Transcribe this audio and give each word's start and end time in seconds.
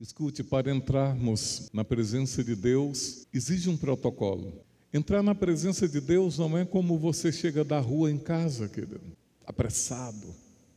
Escute, 0.00 0.44
para 0.44 0.72
entrarmos 0.72 1.68
na 1.72 1.84
presença 1.84 2.44
de 2.44 2.54
Deus, 2.54 3.26
exige 3.34 3.68
um 3.68 3.76
protocolo. 3.76 4.52
Entrar 4.94 5.24
na 5.24 5.34
presença 5.34 5.88
de 5.88 6.00
Deus 6.00 6.38
não 6.38 6.56
é 6.56 6.64
como 6.64 6.96
você 6.96 7.32
chega 7.32 7.64
da 7.64 7.80
rua 7.80 8.08
em 8.08 8.16
casa, 8.16 8.68
querido, 8.68 9.00
apressado, 9.44 10.28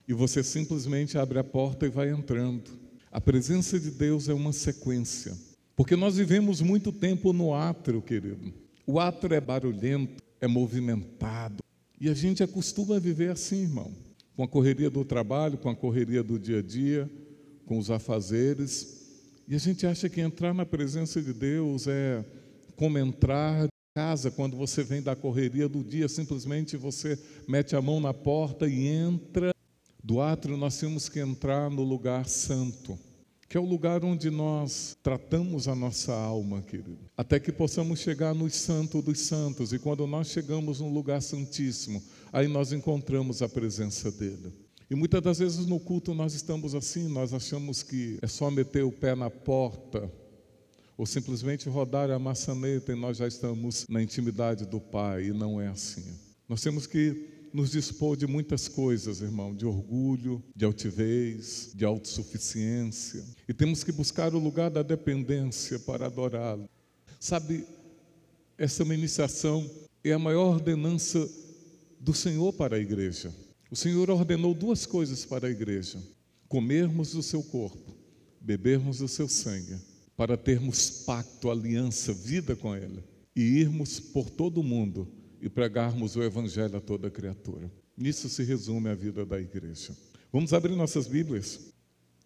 e 0.08 0.14
você 0.14 0.42
simplesmente 0.42 1.20
abre 1.20 1.38
a 1.38 1.44
porta 1.44 1.86
e 1.86 1.90
vai 1.90 2.10
entrando. 2.10 2.72
A 3.12 3.22
presença 3.22 3.80
de 3.80 3.92
Deus 3.92 4.28
é 4.28 4.34
uma 4.34 4.52
sequência, 4.52 5.38
porque 5.76 5.96
nós 5.96 6.18
vivemos 6.18 6.60
muito 6.60 6.92
tempo 6.92 7.32
no 7.32 7.54
átrio, 7.54 8.02
querido. 8.02 8.52
O 8.88 9.00
átrio 9.00 9.36
é 9.36 9.40
barulhento, 9.40 10.24
é 10.42 10.48
movimentado, 10.48 11.64
e 12.00 12.10
a 12.10 12.16
gente 12.16 12.42
acostuma 12.42 12.96
a 12.96 13.00
viver 13.00 13.30
assim, 13.30 13.62
irmão, 13.62 13.92
com 14.36 14.42
a 14.42 14.48
correria 14.48 14.90
do 14.90 15.06
trabalho, 15.06 15.60
com 15.60 15.70
a 15.70 15.76
correria 15.76 16.24
do 16.24 16.40
dia 16.40 16.58
a 16.58 16.64
dia, 16.64 17.08
com 17.68 17.78
os 17.78 17.92
afazeres. 17.92 19.01
E 19.52 19.56
a 19.56 19.58
gente 19.58 19.86
acha 19.86 20.08
que 20.08 20.22
entrar 20.22 20.54
na 20.54 20.66
presença 20.66 21.22
de 21.22 21.34
Deus 21.34 21.86
é 21.86 22.24
como 22.78 22.98
entrar 22.98 23.66
em 23.66 23.70
casa 23.94 24.32
quando 24.32 24.56
você 24.56 24.82
vem 24.82 25.02
da 25.02 25.14
correria 25.14 25.68
do 25.68 25.84
dia, 25.84 26.08
simplesmente 26.08 26.78
você 26.78 27.20
mete 27.50 27.76
a 27.76 27.82
mão 27.82 28.00
na 28.00 28.14
porta 28.14 28.66
e 28.66 28.88
entra. 28.88 29.54
Do 30.02 30.22
átrio 30.22 30.56
nós 30.56 30.80
temos 30.80 31.10
que 31.10 31.20
entrar 31.20 31.70
no 31.70 31.84
lugar 31.84 32.30
santo, 32.30 32.98
que 33.50 33.58
é 33.58 33.60
o 33.60 33.66
lugar 33.66 34.06
onde 34.06 34.30
nós 34.30 34.98
tratamos 35.04 35.68
a 35.68 35.76
nossa 35.76 36.14
alma, 36.14 36.62
querido, 36.62 36.98
até 37.18 37.38
que 37.38 37.52
possamos 37.52 38.00
chegar 38.00 38.34
no 38.34 38.50
santo 38.50 39.02
dos 39.02 39.20
santos. 39.20 39.74
E 39.74 39.80
quando 39.80 40.08
nós 40.08 40.28
chegamos 40.28 40.80
no 40.80 40.88
lugar 40.88 41.22
santíssimo, 41.22 42.02
aí 42.32 42.48
nós 42.48 42.72
encontramos 42.72 43.42
a 43.42 43.50
presença 43.50 44.10
dele. 44.14 44.54
E 44.92 44.96
muitas 44.96 45.22
das 45.22 45.40
vezes 45.40 45.66
no 45.66 45.80
culto 45.80 46.14
nós 46.14 46.34
estamos 46.34 46.76
assim, 46.76 47.08
nós 47.08 47.34
achamos 47.34 47.82
que 47.82 48.20
é 48.22 48.28
só 48.28 48.52
meter 48.52 48.84
o 48.84 48.92
pé 48.92 49.16
na 49.16 49.30
porta 49.30 50.12
ou 50.98 51.06
simplesmente 51.06 51.70
rodar 51.70 52.12
a 52.12 52.20
maçaneta 52.20 52.92
e 52.92 52.96
nós 52.96 53.16
já 53.16 53.26
estamos 53.26 53.86
na 53.88 54.04
intimidade 54.04 54.66
do 54.66 54.82
Pai, 54.82 55.28
e 55.28 55.32
não 55.32 55.62
é 55.62 55.70
assim. 55.70 56.04
Nós 56.48 56.62
temos 56.62 56.86
que 56.86 57.26
nos 57.54 57.72
dispor 57.72 58.18
de 58.18 58.28
muitas 58.28 58.68
coisas, 58.68 59.22
irmão, 59.22 59.56
de 59.56 59.66
orgulho, 59.66 60.44
de 60.54 60.66
altivez, 60.66 61.72
de 61.74 61.86
autossuficiência, 61.86 63.24
e 63.48 63.54
temos 63.54 63.86
que 63.86 63.94
buscar 63.94 64.36
o 64.36 64.40
lugar 64.40 64.70
da 64.70 64.84
dependência 64.84 65.80
para 65.80 66.08
adorá-lo. 66.08 66.70
Sabe, 67.18 67.66
essa 68.58 68.84
iniciação 68.84 69.72
é 70.04 70.12
a 70.12 70.20
maior 70.20 70.56
ordenança 70.56 71.30
do 71.98 72.14
Senhor 72.14 72.52
para 72.52 72.76
a 72.76 72.80
igreja. 72.80 73.34
O 73.72 73.76
Senhor 73.76 74.10
ordenou 74.10 74.54
duas 74.54 74.86
coisas 74.86 75.24
para 75.24 75.48
a 75.48 75.50
igreja: 75.50 75.98
comermos 76.50 77.16
o 77.16 77.24
seu 77.24 77.42
corpo, 77.42 77.96
bebermos 78.42 79.00
o 79.00 79.08
seu 79.08 79.30
sangue, 79.30 79.78
para 80.18 80.36
termos 80.36 80.90
pacto, 81.06 81.50
aliança, 81.50 82.12
vida 82.12 82.54
com 82.54 82.76
Ele, 82.76 83.02
e 83.34 83.42
irmos 83.42 83.98
por 83.98 84.30
todo 84.30 84.60
o 84.60 84.64
mundo 84.64 85.08
e 85.42 85.50
pregarmos 85.50 86.18
o 86.18 86.22
Evangelho 86.22 86.76
a 86.76 86.82
toda 86.82 87.10
criatura. 87.10 87.72
Nisso 87.98 88.28
se 88.28 88.44
resume 88.44 88.90
a 88.90 88.94
vida 88.94 89.26
da 89.26 89.40
igreja. 89.40 89.96
Vamos 90.34 90.52
abrir 90.52 90.76
nossas 90.76 91.08
Bíblias. 91.08 91.72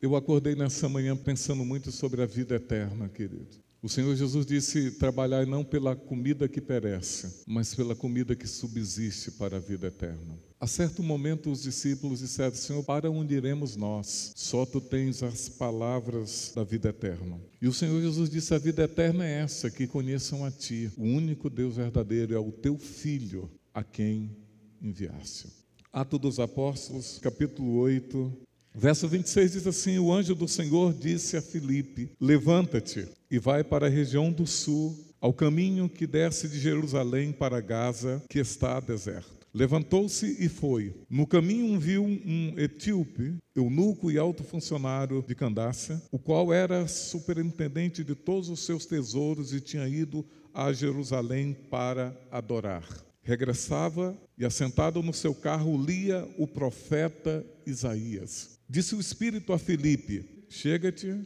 Eu 0.01 0.15
acordei 0.15 0.55
nessa 0.55 0.89
manhã 0.89 1.15
pensando 1.15 1.63
muito 1.63 1.91
sobre 1.91 2.23
a 2.23 2.25
vida 2.25 2.55
eterna, 2.55 3.07
querido. 3.07 3.64
O 3.85 3.87
Senhor 3.87 4.15
Jesus 4.15 4.47
disse: 4.47 4.89
Trabalhai 4.89 5.45
não 5.45 5.63
pela 5.63 5.95
comida 5.95 6.49
que 6.49 6.59
perece, 6.59 7.43
mas 7.45 7.75
pela 7.75 7.95
comida 7.95 8.35
que 8.35 8.47
subsiste 8.47 9.29
para 9.29 9.57
a 9.57 9.59
vida 9.59 9.85
eterna. 9.85 10.39
A 10.59 10.65
certo 10.65 11.03
momento, 11.03 11.51
os 11.51 11.61
discípulos 11.61 12.17
disseram: 12.17 12.55
Senhor, 12.55 12.83
para 12.83 13.11
onde 13.11 13.35
iremos 13.35 13.75
nós? 13.75 14.33
Só 14.35 14.65
tu 14.65 14.81
tens 14.81 15.21
as 15.21 15.47
palavras 15.49 16.51
da 16.55 16.63
vida 16.63 16.89
eterna. 16.89 17.39
E 17.61 17.67
o 17.67 17.73
Senhor 17.73 18.01
Jesus 18.01 18.27
disse: 18.27 18.55
A 18.55 18.57
vida 18.57 18.81
eterna 18.81 19.23
é 19.23 19.41
essa, 19.41 19.69
que 19.69 19.85
conheçam 19.85 20.43
a 20.43 20.49
ti, 20.49 20.89
o 20.97 21.03
único 21.03 21.47
Deus 21.47 21.75
verdadeiro, 21.75 22.33
é 22.33 22.39
o 22.39 22.51
teu 22.51 22.79
Filho, 22.79 23.51
a 23.71 23.83
quem 23.83 24.35
enviaste. 24.81 25.45
Atos 25.93 26.19
dos 26.19 26.39
Apóstolos, 26.39 27.19
capítulo 27.19 27.75
8, 27.75 28.44
Verso 28.77 29.07
26 29.07 29.53
diz 29.53 29.67
assim: 29.67 29.97
O 29.99 30.11
anjo 30.11 30.35
do 30.35 30.47
Senhor 30.47 30.93
disse 30.93 31.37
a 31.37 31.41
Filipe: 31.41 32.11
Levanta-te 32.19 33.07
e 33.31 33.39
vai 33.39 33.63
para 33.63 33.87
a 33.87 33.89
região 33.89 34.31
do 34.31 34.45
sul, 34.45 34.93
ao 35.21 35.33
caminho 35.33 35.87
que 35.87 36.05
desce 36.05 36.49
de 36.49 36.59
Jerusalém 36.59 37.31
para 37.31 37.61
Gaza, 37.61 38.21
que 38.29 38.37
está 38.37 38.81
deserto. 38.81 39.33
Levantou-se 39.53 40.35
e 40.37 40.49
foi. 40.49 40.93
No 41.09 41.25
caminho 41.25 41.79
viu 41.79 42.03
um 42.03 42.53
etíope, 42.57 43.35
eunuco 43.55 44.11
e 44.11 44.17
alto 44.17 44.43
funcionário 44.43 45.23
de 45.25 45.33
Candácia, 45.33 46.01
o 46.11 46.19
qual 46.19 46.51
era 46.51 46.85
superintendente 46.89 48.03
de 48.03 48.13
todos 48.13 48.49
os 48.49 48.59
seus 48.65 48.85
tesouros 48.85 49.53
e 49.53 49.61
tinha 49.61 49.87
ido 49.87 50.25
a 50.53 50.73
Jerusalém 50.73 51.55
para 51.69 52.13
adorar. 52.29 53.04
Regressava 53.25 54.15
e, 54.37 54.45
assentado 54.45 55.01
no 55.01 55.11
seu 55.11 55.33
carro, 55.33 55.83
lia 55.83 56.25
o 56.37 56.47
profeta 56.47 57.43
Isaías. 57.65 58.59
Disse 58.69 58.93
o 58.93 58.99
Espírito 58.99 59.51
a 59.51 59.57
Filipe: 59.57 60.45
Chega-te 60.47 61.25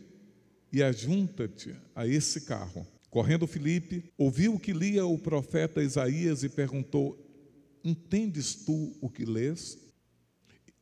e 0.71 0.81
ajunta-te 0.81 1.75
a 1.93 2.07
esse 2.07 2.41
carro. 2.41 2.87
Correndo 3.09 3.45
Filipe, 3.45 4.13
ouviu 4.17 4.55
o 4.55 4.59
que 4.59 4.71
lia 4.71 5.05
o 5.05 5.17
profeta 5.17 5.83
Isaías 5.83 6.41
e 6.41 6.47
perguntou: 6.47 7.19
Entendes 7.83 8.55
tu 8.55 8.95
o 9.01 9.09
que 9.09 9.25
lês? 9.25 9.77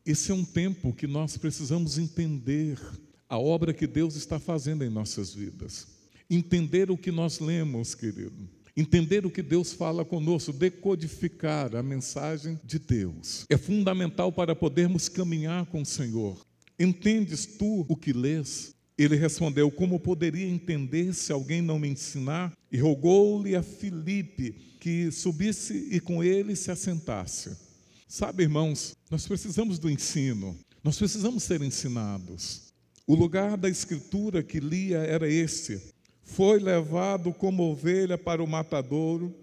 Esse 0.06 0.32
é 0.32 0.36
um 0.36 0.46
tempo 0.46 0.94
que 0.94 1.08
nós 1.08 1.36
precisamos 1.36 1.98
entender 1.98 2.80
a 3.28 3.40
obra 3.40 3.74
que 3.74 3.88
Deus 3.88 4.16
está 4.16 4.40
fazendo 4.40 4.84
em 4.84 4.90
nossas 4.90 5.34
vidas. 5.34 5.88
Entender 6.30 6.92
o 6.92 6.98
que 6.98 7.12
nós 7.12 7.40
lemos, 7.40 7.96
querido. 7.96 8.57
Entender 8.78 9.26
o 9.26 9.32
que 9.32 9.42
Deus 9.42 9.74
fala 9.74 10.06
conosco, 10.06 10.54
decodificar 10.54 11.76
a 11.76 11.82
mensagem 11.82 12.60
de 12.64 12.78
Deus. 12.78 13.44
É 13.50 13.58
fundamental 13.58 14.32
para 14.32 14.56
podermos 14.56 15.10
caminhar 15.10 15.66
com 15.66 15.82
o 15.82 15.86
Senhor. 15.86 16.40
Entendes 16.78 17.48
tu 17.48 17.84
o 17.90 17.96
que 17.96 18.14
lês? 18.14 18.76
Ele 18.96 19.16
respondeu: 19.16 19.72
Como 19.72 20.00
poderia 20.00 20.48
entender 20.48 21.12
se 21.16 21.32
alguém 21.32 21.60
não 21.60 21.80
me 21.80 21.88
ensinar? 21.88 22.54
E 22.72 22.78
rogou-lhe 22.78 23.56
a 23.56 23.64
Filipe 23.64 24.52
que 24.80 25.12
subisse 25.12 25.88
e 25.92 26.00
com 26.00 26.24
ele 26.24 26.56
se 26.56 26.70
assentasse. 26.70 27.58
Sabe, 28.08 28.44
irmãos, 28.44 28.96
nós 29.10 29.28
precisamos 29.28 29.80
do 29.80 29.90
ensino, 29.90 30.56
nós 30.84 31.00
precisamos 31.00 31.44
ser 31.44 31.64
ensinados. 31.64 32.68
O 33.08 33.16
lugar 33.16 33.58
da 33.58 33.70
escritura 33.70 34.44
que 34.44 34.60
lia 34.60 35.00
era 35.00 35.28
esse: 35.28 35.82
Foi 36.28 36.60
levado 36.60 37.34
como 37.34 37.64
ovelha 37.64 38.18
para 38.18 38.44
o 38.44 38.48
matadouro, 38.48 39.34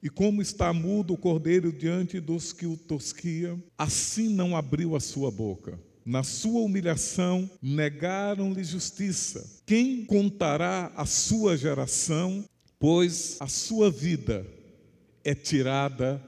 e 0.00 0.08
como 0.08 0.40
está 0.40 0.72
mudo 0.72 1.14
o 1.14 1.18
cordeiro 1.18 1.72
diante 1.72 2.20
dos 2.20 2.52
que 2.52 2.64
o 2.64 2.76
tosquiam, 2.76 3.60
assim 3.76 4.28
não 4.28 4.56
abriu 4.56 4.94
a 4.94 5.00
sua 5.00 5.32
boca. 5.32 5.80
Na 6.04 6.22
sua 6.22 6.60
humilhação, 6.60 7.50
negaram-lhe 7.60 8.62
justiça. 8.62 9.60
Quem 9.66 10.04
contará 10.04 10.92
a 10.94 11.04
sua 11.04 11.56
geração? 11.56 12.44
Pois 12.78 13.36
a 13.40 13.48
sua 13.48 13.90
vida 13.90 14.46
é 15.24 15.34
tirada 15.34 16.22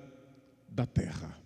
da 0.69 0.87
terra. 0.87 1.39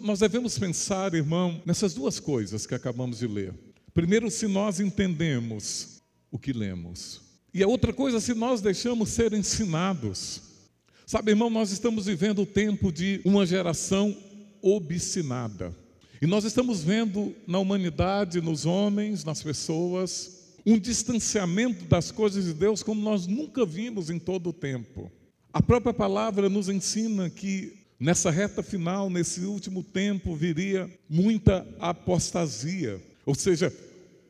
Nós 0.00 0.20
devemos 0.20 0.58
pensar, 0.58 1.12
irmão, 1.12 1.60
nessas 1.66 1.92
duas 1.92 2.18
coisas 2.18 2.66
que 2.66 2.74
acabamos 2.74 3.18
de 3.18 3.26
ler. 3.26 3.54
Primeiro, 3.92 4.30
se 4.30 4.46
nós 4.46 4.80
entendemos 4.80 6.00
o 6.30 6.38
que 6.38 6.54
lemos. 6.54 7.25
E 7.56 7.62
a 7.62 7.66
outra 7.66 7.90
coisa, 7.90 8.20
se 8.20 8.34
nós 8.34 8.60
deixamos 8.60 9.08
ser 9.08 9.32
ensinados. 9.32 10.42
Sabe, 11.06 11.30
irmão, 11.30 11.48
nós 11.48 11.70
estamos 11.70 12.04
vivendo 12.04 12.42
o 12.42 12.46
tempo 12.46 12.92
de 12.92 13.22
uma 13.24 13.46
geração 13.46 14.14
obstinada. 14.60 15.74
E 16.20 16.26
nós 16.26 16.44
estamos 16.44 16.82
vendo 16.82 17.34
na 17.46 17.58
humanidade, 17.58 18.42
nos 18.42 18.66
homens, 18.66 19.24
nas 19.24 19.42
pessoas, 19.42 20.52
um 20.66 20.78
distanciamento 20.78 21.86
das 21.86 22.10
coisas 22.10 22.44
de 22.44 22.52
Deus 22.52 22.82
como 22.82 23.00
nós 23.00 23.26
nunca 23.26 23.64
vimos 23.64 24.10
em 24.10 24.18
todo 24.18 24.50
o 24.50 24.52
tempo. 24.52 25.10
A 25.50 25.62
própria 25.62 25.94
palavra 25.94 26.50
nos 26.50 26.68
ensina 26.68 27.30
que 27.30 27.72
nessa 27.98 28.30
reta 28.30 28.62
final, 28.62 29.08
nesse 29.08 29.40
último 29.46 29.82
tempo, 29.82 30.36
viria 30.36 30.90
muita 31.08 31.66
apostasia, 31.80 33.02
ou 33.24 33.34
seja, 33.34 33.72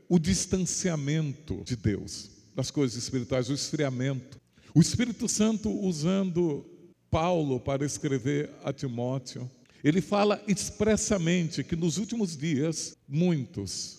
o 0.09 0.17
distanciamento 0.17 1.63
de 1.65 1.75
Deus, 1.75 2.36
das 2.57 2.71
coisas 2.71 2.97
espirituais, 2.97 3.51
o 3.51 3.53
esfriamento. 3.53 4.41
O 4.75 4.81
Espírito 4.81 5.29
Santo 5.29 5.71
usando 5.71 6.65
Paulo 7.11 7.61
para 7.61 7.85
escrever 7.85 8.51
a 8.65 8.73
Timóteo, 8.73 9.49
ele 9.85 10.01
fala 10.01 10.43
expressamente 10.49 11.63
que 11.63 11.77
nos 11.77 11.99
últimos 11.99 12.35
dias 12.35 12.97
muitos 13.07 13.99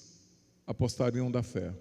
apostariam 0.66 1.32
da 1.32 1.44
fé, 1.44 1.72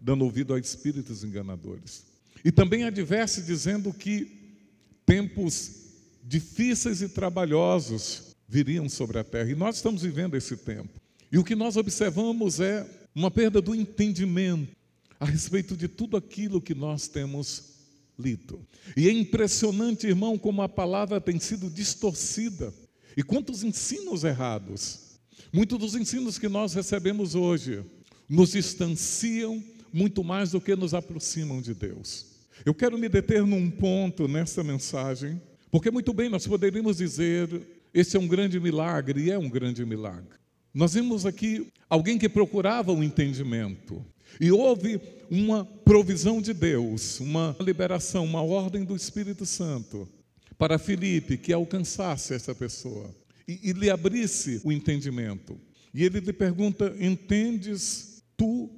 dando 0.00 0.24
ouvido 0.24 0.52
a 0.52 0.58
espíritos 0.58 1.22
enganadores. 1.22 2.04
E 2.44 2.50
também 2.50 2.84
adverte 2.84 3.40
dizendo 3.40 3.92
que 3.92 4.58
tempos 5.06 5.86
difíceis 6.22 7.00
e 7.00 7.08
trabalhosos 7.08 8.36
viriam 8.46 8.88
sobre 8.88 9.18
a 9.18 9.24
terra. 9.24 9.50
E 9.50 9.54
nós 9.54 9.76
estamos 9.76 10.02
vivendo 10.02 10.36
esse 10.36 10.56
tempo. 10.56 11.00
E 11.30 11.38
o 11.38 11.44
que 11.44 11.54
nós 11.54 11.76
observamos 11.76 12.58
é 12.60 12.86
uma 13.14 13.30
perda 13.30 13.60
do 13.60 13.74
entendimento. 13.74 14.77
A 15.20 15.24
respeito 15.24 15.76
de 15.76 15.88
tudo 15.88 16.16
aquilo 16.16 16.60
que 16.60 16.74
nós 16.74 17.08
temos 17.08 17.78
lido. 18.18 18.60
E 18.96 19.08
é 19.08 19.12
impressionante, 19.12 20.06
irmão, 20.06 20.36
como 20.38 20.62
a 20.62 20.68
palavra 20.68 21.20
tem 21.20 21.38
sido 21.38 21.70
distorcida. 21.70 22.72
E 23.16 23.22
quantos 23.22 23.64
ensinos 23.64 24.24
errados. 24.24 25.18
Muitos 25.52 25.78
dos 25.78 25.94
ensinos 25.94 26.38
que 26.38 26.48
nós 26.48 26.74
recebemos 26.74 27.34
hoje 27.34 27.84
nos 28.28 28.52
distanciam 28.52 29.62
muito 29.92 30.22
mais 30.22 30.50
do 30.50 30.60
que 30.60 30.76
nos 30.76 30.94
aproximam 30.94 31.60
de 31.60 31.74
Deus. 31.74 32.26
Eu 32.64 32.74
quero 32.74 32.98
me 32.98 33.08
deter 33.08 33.44
num 33.44 33.70
ponto 33.70 34.28
nessa 34.28 34.62
mensagem, 34.62 35.40
porque 35.70 35.90
muito 35.90 36.12
bem 36.12 36.28
nós 36.28 36.46
poderíamos 36.46 36.98
dizer: 36.98 37.48
esse 37.94 38.16
é 38.16 38.20
um 38.20 38.28
grande 38.28 38.60
milagre, 38.60 39.24
e 39.24 39.30
é 39.30 39.38
um 39.38 39.48
grande 39.48 39.84
milagre. 39.84 40.38
Nós 40.74 40.94
vimos 40.94 41.24
aqui 41.24 41.66
alguém 41.88 42.18
que 42.18 42.28
procurava 42.28 42.92
o 42.92 42.96
um 42.96 43.02
entendimento, 43.02 44.04
e 44.40 44.52
houve 44.52 45.00
uma 45.30 45.64
provisão 45.64 46.40
de 46.40 46.52
Deus, 46.52 47.20
uma 47.20 47.56
liberação, 47.60 48.24
uma 48.24 48.42
ordem 48.42 48.84
do 48.84 48.94
Espírito 48.94 49.44
Santo 49.44 50.08
para 50.56 50.78
Filipe 50.78 51.36
que 51.36 51.52
alcançasse 51.52 52.34
essa 52.34 52.54
pessoa 52.54 53.14
e, 53.46 53.70
e 53.70 53.72
lhe 53.72 53.90
abrisse 53.90 54.60
o 54.64 54.72
entendimento. 54.72 55.58
E 55.94 56.04
ele 56.04 56.20
lhe 56.20 56.32
pergunta: 56.32 56.94
Entendes 57.00 58.22
tu 58.36 58.70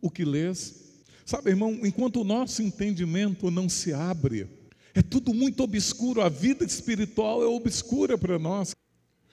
o 0.00 0.10
que 0.10 0.24
lês? 0.24 0.86
Sabe, 1.24 1.50
irmão, 1.50 1.80
enquanto 1.82 2.20
o 2.20 2.24
nosso 2.24 2.62
entendimento 2.62 3.50
não 3.50 3.68
se 3.68 3.92
abre, 3.92 4.46
é 4.94 5.02
tudo 5.02 5.34
muito 5.34 5.62
obscuro, 5.62 6.22
a 6.22 6.28
vida 6.28 6.64
espiritual 6.64 7.42
é 7.42 7.46
obscura 7.46 8.16
para 8.16 8.38
nós. 8.38 8.74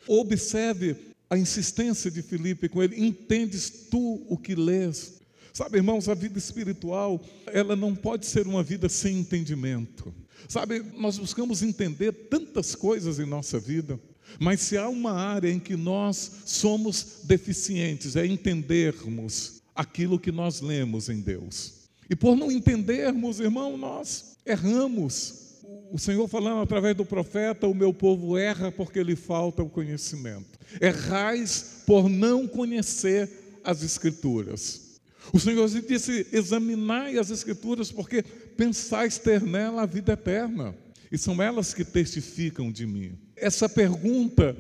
Observe 0.08 0.96
a 1.30 1.38
insistência 1.38 2.12
de 2.12 2.22
Filipe 2.22 2.68
com 2.68 2.84
ele: 2.84 3.06
Entendes 3.06 3.88
tu 3.90 4.26
o 4.28 4.38
que 4.38 4.56
lês? 4.56 5.22
Sabe, 5.54 5.78
irmãos, 5.78 6.10
a 6.10 6.16
vida 6.16 6.40
espiritual, 6.40 7.22
ela 7.46 7.76
não 7.76 7.94
pode 7.94 8.26
ser 8.26 8.48
uma 8.48 8.64
vida 8.64 8.90
sem 8.90 9.20
entendimento. 9.20 10.12
Sabe, 10.50 10.84
nós 10.98 11.20
buscamos 11.20 11.62
entender 11.62 12.12
tantas 12.12 12.74
coisas 12.74 13.20
em 13.20 13.26
nossa 13.28 13.60
vida, 13.60 14.00
mas 14.40 14.62
se 14.62 14.78
há 14.78 14.90
uma 14.90 15.12
área 15.12 15.52
em 15.52 15.60
que 15.60 15.76
nós 15.76 16.42
somos 16.46 17.20
deficientes, 17.26 18.16
é 18.16 18.26
entendermos 18.26 19.62
aquilo 19.76 20.20
que 20.20 20.32
nós 20.32 20.60
lemos 20.60 21.08
em 21.08 21.22
Deus. 21.22 21.84
E 22.10 22.16
por 22.16 22.36
não 22.36 22.52
entendermos, 22.52 23.40
irmão, 23.40 23.78
nós 23.78 24.36
erramos. 24.44 25.62
O 25.92 26.00
Senhor 26.00 26.28
falando 26.28 26.62
através 26.62 26.98
do 26.98 27.06
profeta, 27.06 27.68
o 27.68 27.76
meu 27.76 27.94
povo 27.94 28.40
erra 28.40 28.72
porque 28.72 29.04
lhe 29.04 29.16
falta 29.16 29.62
o 29.62 29.70
conhecimento. 29.70 30.60
Errais 30.82 31.84
por 31.86 32.10
não 32.10 32.48
conhecer 32.48 33.62
as 33.64 33.84
Escrituras. 33.84 34.83
O 35.32 35.40
Senhor 35.40 35.68
disse: 35.70 36.28
examinai 36.32 37.18
as 37.18 37.30
Escrituras, 37.30 37.92
porque 37.92 38.22
pensais 38.22 39.18
ter 39.18 39.42
nela 39.42 39.84
a 39.84 39.86
vida 39.86 40.14
eterna, 40.14 40.76
e 41.12 41.18
são 41.18 41.42
elas 41.42 41.74
que 41.74 41.86
testificam 41.86 42.72
de 42.72 42.86
mim. 42.86 43.18
Essa 43.36 43.70
pergunta 43.70 44.58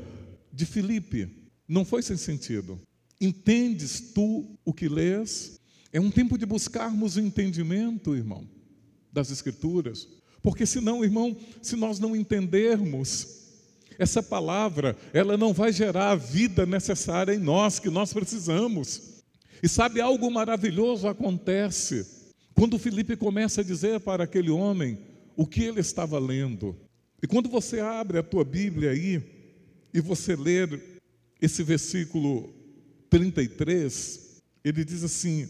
de 0.51 0.65
Filipe 0.65 1.30
não 1.68 1.83
foi 1.83 2.01
sem 2.01 2.18
sentido. 2.18 2.80
Entendes 3.19 4.12
tu 4.13 4.57
o 4.63 4.74
que 4.74 4.88
lês? 4.88 5.60
É 5.92 6.00
um 6.00 6.12
tempo 6.12 6.38
de 6.38 6.45
buscarmos 6.45 7.15
o 7.15 7.21
entendimento, 7.21 8.15
irmão, 8.15 8.48
das 9.12 9.31
Escrituras, 9.31 10.07
porque 10.42 10.65
senão, 10.65 11.04
irmão, 11.04 11.38
se 11.62 11.75
nós 11.75 12.00
não 12.00 12.15
entendermos, 12.15 13.44
essa 13.98 14.24
palavra, 14.24 14.98
ela 15.13 15.38
não 15.38 15.54
vai 15.54 15.71
gerar 15.71 16.12
a 16.12 16.15
vida 16.15 16.65
necessária 16.65 17.33
em 17.33 17.39
nós 17.39 17.80
que 17.80 17.89
nós 17.89 18.12
precisamos. 18.12 19.12
E 19.63 19.69
sabe, 19.69 20.01
algo 20.01 20.30
maravilhoso 20.30 21.07
acontece 21.07 22.06
quando 22.54 22.77
Felipe 22.77 23.15
começa 23.15 23.62
a 23.62 23.63
dizer 23.63 24.01
para 24.01 24.25
aquele 24.25 24.50
homem 24.50 25.00
o 25.38 25.48
que 25.48 25.63
ele 25.63 25.80
estava 25.80 26.19
lendo. 26.19 26.75
E 27.21 27.27
quando 27.27 27.48
você 27.48 27.80
abre 27.80 28.18
a 28.18 28.24
tua 28.24 28.44
Bíblia 28.44 28.92
aí 28.92 29.24
e 29.94 30.01
você 30.01 30.36
ler 30.36 31.01
esse 31.42 31.63
versículo 31.63 32.54
33, 33.10 34.42
ele 34.65 34.83
diz 34.83 35.01
assim: 35.01 35.50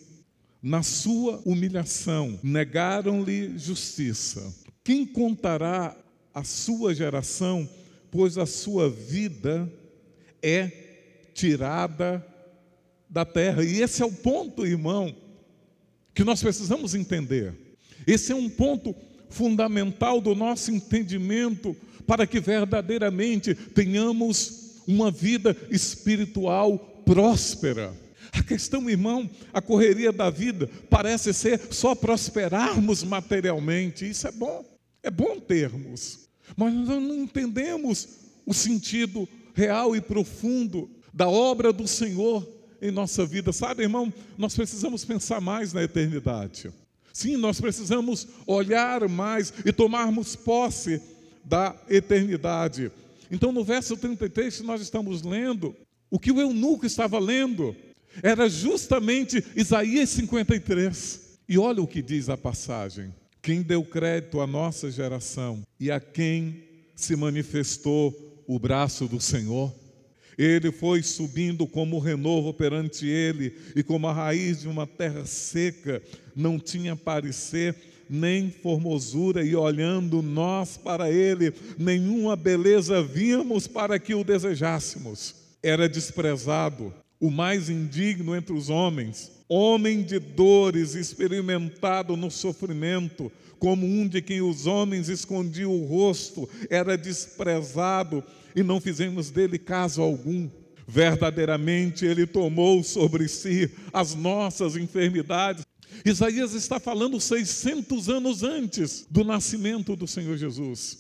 Na 0.62 0.84
sua 0.84 1.42
humilhação 1.44 2.40
negaram-lhe 2.44 3.58
justiça. 3.58 4.54
Quem 4.84 5.08
contará 5.08 5.98
a 6.32 6.44
sua 6.44 6.94
geração, 6.94 7.68
pois 8.12 8.38
a 8.38 8.46
sua 8.46 8.92
vida 8.92 9.68
é 10.40 10.68
tirada 11.34 12.24
da 13.14 13.24
terra. 13.24 13.64
E 13.64 13.80
esse 13.80 14.02
é 14.02 14.06
o 14.06 14.12
ponto, 14.12 14.66
irmão, 14.66 15.16
que 16.16 16.24
nós 16.24 16.42
precisamos 16.42 16.96
entender. 16.96 17.54
Esse 18.08 18.32
é 18.32 18.36
um 18.36 18.50
ponto 18.50 18.96
fundamental 19.30 20.20
do 20.20 20.34
nosso 20.34 20.72
entendimento 20.72 21.78
para 22.08 22.26
que 22.26 22.40
verdadeiramente 22.40 23.54
tenhamos 23.54 24.82
uma 24.88 25.12
vida 25.12 25.56
espiritual 25.70 26.80
próspera. 27.06 27.94
A 28.32 28.42
questão, 28.42 28.90
irmão, 28.90 29.30
a 29.54 29.62
correria 29.62 30.12
da 30.12 30.32
vida 30.32 30.68
parece 30.90 31.32
ser 31.34 31.62
só 31.72 31.94
prosperarmos 31.94 33.04
materialmente. 33.04 34.10
Isso 34.10 34.28
é 34.28 34.32
bom, 34.32 34.66
é 35.04 35.12
bom 35.12 35.40
termos, 35.40 36.28
mas 36.58 36.74
nós 36.74 36.88
não 36.88 37.16
entendemos 37.16 38.10
o 38.44 38.54
sentido 38.54 39.30
real 39.54 39.96
e 39.96 40.02
profundo 40.02 40.90
da 41.14 41.30
obra 41.30 41.72
do 41.72 41.88
Senhor 41.88 42.63
em 42.84 42.92
nossa 42.92 43.26
vida. 43.26 43.54
Sabe, 43.54 43.84
irmão, 43.84 44.14
nós 44.38 44.54
precisamos 44.54 45.06
pensar 45.06 45.40
mais 45.40 45.72
na 45.72 45.82
eternidade. 45.82 46.70
Sim, 47.14 47.38
nós 47.38 47.62
precisamos 47.62 48.28
olhar 48.46 49.08
mais 49.08 49.54
e 49.66 49.72
tomarmos 49.72 50.36
posse 50.36 51.02
da 51.46 51.74
eternidade. 51.90 52.92
Então, 53.32 53.54
no 53.54 53.64
verso 53.64 53.96
33 53.96 54.58
que 54.58 54.64
nós 54.64 54.82
estamos 54.82 55.22
lendo, 55.22 55.74
o 56.12 56.20
que 56.20 56.32
o 56.32 56.42
eunuco 56.42 56.86
estava 56.86 57.18
lendo 57.20 57.74
era 58.22 58.50
justamente 58.50 59.44
Isaías 59.56 60.10
53. 60.10 61.22
E 61.48 61.58
olha 61.58 61.82
o 61.82 61.88
que 61.88 62.02
diz 62.02 62.28
a 62.28 62.36
passagem: 62.36 63.14
quem 63.42 63.62
deu 63.62 63.84
crédito 63.86 64.42
à 64.42 64.48
nossa 64.48 64.92
geração 64.92 65.62
e 65.80 65.90
a 65.90 66.00
quem 66.00 66.64
se 66.96 67.16
manifestou 67.16 68.44
o 68.46 68.60
braço 68.60 69.08
do 69.08 69.22
Senhor? 69.22 69.74
Ele 70.38 70.72
foi 70.72 71.04
subindo 71.04 71.68
como 71.68 72.00
renovo 72.00 72.54
perante 72.54 73.08
ele, 73.08 73.56
e 73.76 73.84
como 73.84 74.08
a 74.08 74.14
raiz 74.14 74.62
de 74.62 74.68
uma 74.68 74.88
terra 74.88 75.26
seca, 75.26 76.02
não 76.36 76.60
tinha 76.60 76.96
parecer 76.96 77.76
nem 78.10 78.52
formosura, 78.52 79.44
e 79.44 79.56
olhando 79.56 80.22
nós 80.22 80.78
para 80.78 81.10
ele, 81.10 81.54
nenhuma 81.78 82.36
beleza 82.36 83.02
víamos 83.02 83.68
para 83.68 83.98
que 83.98 84.14
o 84.14 84.24
desejássemos. 84.24 85.36
Era 85.62 85.88
desprezado, 85.88 86.94
o 87.20 87.32
mais 87.32 87.70
indigno 87.70 88.36
entre 88.36 88.54
os 88.54 88.70
homens, 88.70 89.32
homem 89.48 90.04
de 90.04 90.20
dores, 90.20 90.96
experimentado 90.96 92.18
no 92.18 92.30
sofrimento, 92.30 93.32
como 93.60 93.86
um 93.86 94.06
de 94.06 94.22
quem 94.22 94.42
os 94.42 94.66
homens 94.68 95.08
escondiam 95.08 95.72
o 95.72 95.86
rosto, 95.86 96.50
era 96.70 96.98
desprezado 96.98 98.22
e 98.56 98.64
não 98.64 98.80
fizemos 98.80 99.30
dele 99.30 99.58
caso 99.58 100.02
algum. 100.02 100.50
Verdadeiramente 100.88 102.06
ele 102.06 102.28
tomou 102.28 102.84
sobre 102.84 103.28
si 103.28 103.72
as 103.92 104.14
nossas 104.16 104.76
enfermidades. 104.76 105.66
Isaías 106.06 106.54
está 106.54 106.80
falando 106.80 107.20
600 107.20 108.10
anos 108.10 108.44
antes 108.44 109.06
do 109.10 109.24
nascimento 109.24 109.96
do 109.96 110.08
Senhor 110.08 110.38
Jesus. 110.38 111.00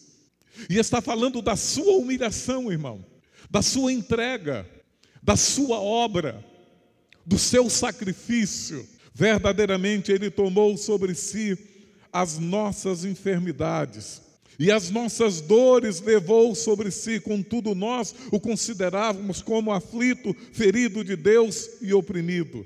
E 0.70 0.78
está 0.78 1.02
falando 1.02 1.42
da 1.42 1.56
sua 1.56 1.98
humilhação, 1.98 2.72
irmão, 2.72 3.04
da 3.50 3.62
sua 3.62 3.92
entrega, 3.92 4.66
da 5.22 5.36
sua 5.36 5.82
obra, 5.82 6.46
do 7.26 7.38
seu 7.38 7.70
sacrifício. 7.70 8.88
Verdadeiramente 9.14 10.12
ele 10.12 10.30
tomou 10.30 10.78
sobre 10.78 11.14
si 11.16 11.58
as 12.12 12.38
nossas 12.38 13.04
enfermidades 13.04 14.22
e 14.60 14.72
as 14.72 14.90
nossas 14.90 15.42
dores 15.42 16.02
levou 16.02 16.54
sobre 16.56 16.92
si, 16.92 17.20
contudo 17.20 17.74
nós 17.74 18.14
o 18.32 18.40
considerávamos 18.40 19.42
como 19.42 19.72
aflito, 19.72 20.36
ferido 20.52 21.04
de 21.04 21.16
Deus 21.16 21.70
e 21.82 21.94
oprimido. 21.94 22.66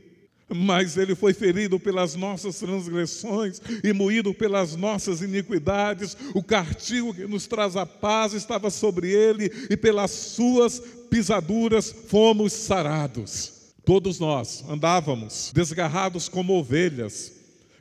Mas 0.49 0.95
ele 0.95 1.13
foi 1.13 1.33
ferido 1.33 1.77
pelas 1.77 2.15
nossas 2.15 2.57
transgressões 2.59 3.61
e 3.83 3.91
moído 3.91 4.33
pelas 4.33 4.77
nossas 4.77 5.21
iniquidades. 5.21 6.15
O 6.33 6.41
castigo 6.41 7.13
que 7.13 7.27
nos 7.27 7.47
traz 7.47 7.75
a 7.75 7.85
paz 7.85 8.33
estava 8.33 8.69
sobre 8.69 9.11
ele, 9.11 9.51
e 9.69 9.75
pelas 9.75 10.11
suas 10.11 10.81
pisaduras 11.09 11.93
fomos 12.07 12.53
sarados. 12.53 13.73
Todos 13.83 14.19
nós 14.19 14.63
andávamos 14.69 15.51
desgarrados 15.53 16.27
como 16.27 16.53
ovelhas, 16.53 17.31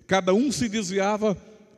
cada 0.06 0.32
um 0.32 0.52
se 0.52 0.68
desviava 0.68 1.36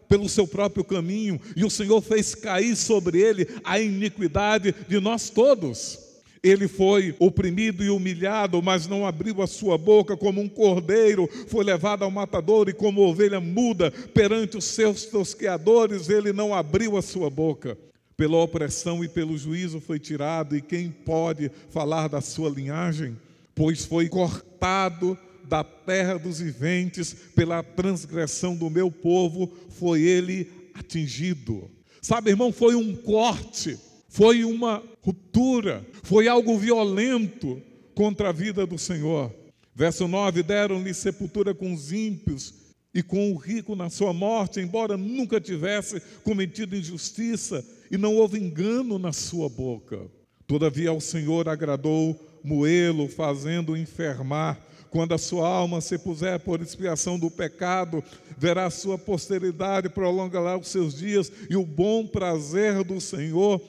pelo 0.09 0.29
seu 0.29 0.47
próprio 0.47 0.85
caminho, 0.85 1.41
e 1.55 1.65
o 1.65 1.71
Senhor 1.71 2.01
fez 2.01 2.35
cair 2.35 2.75
sobre 2.75 3.21
ele 3.21 3.47
a 3.63 3.79
iniquidade 3.79 4.75
de 4.89 4.99
nós 5.01 5.29
todos. 5.31 6.09
Ele 6.43 6.69
foi 6.69 7.15
oprimido 7.19 7.83
e 7.83 7.91
humilhado, 7.91 8.63
mas 8.63 8.87
não 8.87 9.07
abriu 9.07 9.43
a 9.43 9.47
sua 9.47 9.77
boca, 9.77 10.17
como 10.17 10.41
um 10.41 10.49
cordeiro 10.49 11.29
foi 11.49 11.65
levado 11.65 12.05
ao 12.05 12.11
matador, 12.11 12.69
e 12.69 12.73
como 12.73 13.03
ovelha 13.03 13.41
muda 13.41 13.91
perante 13.91 14.57
os 14.57 14.65
seus 14.65 15.05
tosqueadores, 15.05 16.09
ele 16.09 16.33
não 16.33 16.55
abriu 16.55 16.97
a 16.97 17.03
sua 17.03 17.29
boca. 17.29 17.77
Pela 18.17 18.37
opressão 18.37 19.05
e 19.05 19.09
pelo 19.09 19.37
juízo 19.37 19.81
foi 19.81 19.99
tirado, 19.99 20.57
e 20.57 20.61
quem 20.61 20.91
pode 20.91 21.51
falar 21.71 22.09
da 22.09 22.21
sua 22.21 22.51
linhagem? 22.51 23.17
Pois 23.55 23.85
foi 23.85 24.09
cortado 24.09 25.19
da 25.49 25.65
terra 25.65 26.19
dos 26.19 26.41
viventes, 26.41 27.15
pela 27.35 27.63
transgressão 27.63 28.55
do 28.55 28.69
meu 28.69 28.91
povo, 28.91 29.51
foi 29.71 30.03
ele 30.03 30.51
atingido. 30.75 31.71
Sabe, 32.03 32.31
irmão, 32.31 32.53
foi 32.53 32.75
um 32.75 32.95
corte 32.95 33.79
foi 34.09 34.43
uma 34.45 34.83
ruptura, 35.03 35.87
foi 36.03 36.27
algo 36.29 36.59
violento 36.59 37.63
contra 37.95 38.31
a 38.31 38.33
vida 38.33 38.67
do 38.67 38.79
Senhor. 38.79 39.33
Verso 39.75 40.09
9: 40.09 40.43
Deram-lhe 40.43 40.93
sepultura 40.95 41.55
com 41.55 41.73
os 41.73 41.93
ímpios 41.93 42.55
e 42.93 43.03
com 43.03 43.31
o 43.31 43.37
rico 43.37 43.77
na 43.77 43.91
sua 43.91 44.13
morte, 44.13 44.61
embora 44.61 44.97
nunca 44.97 45.41
tivesse 45.41 46.01
cometido 46.25 46.75
injustiça 46.75 47.65
e 47.91 47.99
não 47.99 48.17
houve 48.17 48.39
engano 48.39 48.99
na 48.99 49.13
sua 49.13 49.49
boca. 49.49 50.11
Todavia 50.47 50.89
ao 50.89 51.01
Senhor 51.01 51.49
agradou 51.49 52.19
moê-lo, 52.43 53.09
fazendo-o 53.09 53.77
enfermar. 53.77 54.59
Quando 54.91 55.15
a 55.15 55.19
sua 55.19 55.47
alma 55.49 55.81
se 55.81 55.99
puser 55.99 56.39
por 56.41 56.61
expiação 56.61 57.19
do 57.19 57.31
pecado, 57.31 58.03
verá 58.37 58.67
a 58.67 58.71
sua 58.71 58.97
posteridade, 58.97 59.89
prolongará 59.89 60.57
os 60.57 60.69
seus 60.69 60.95
dias, 60.97 61.31
e 61.49 61.57
o 61.57 61.65
bom 61.65 62.07
prazer 62.07 62.83
do 62.85 63.01
Senhor 63.01 63.61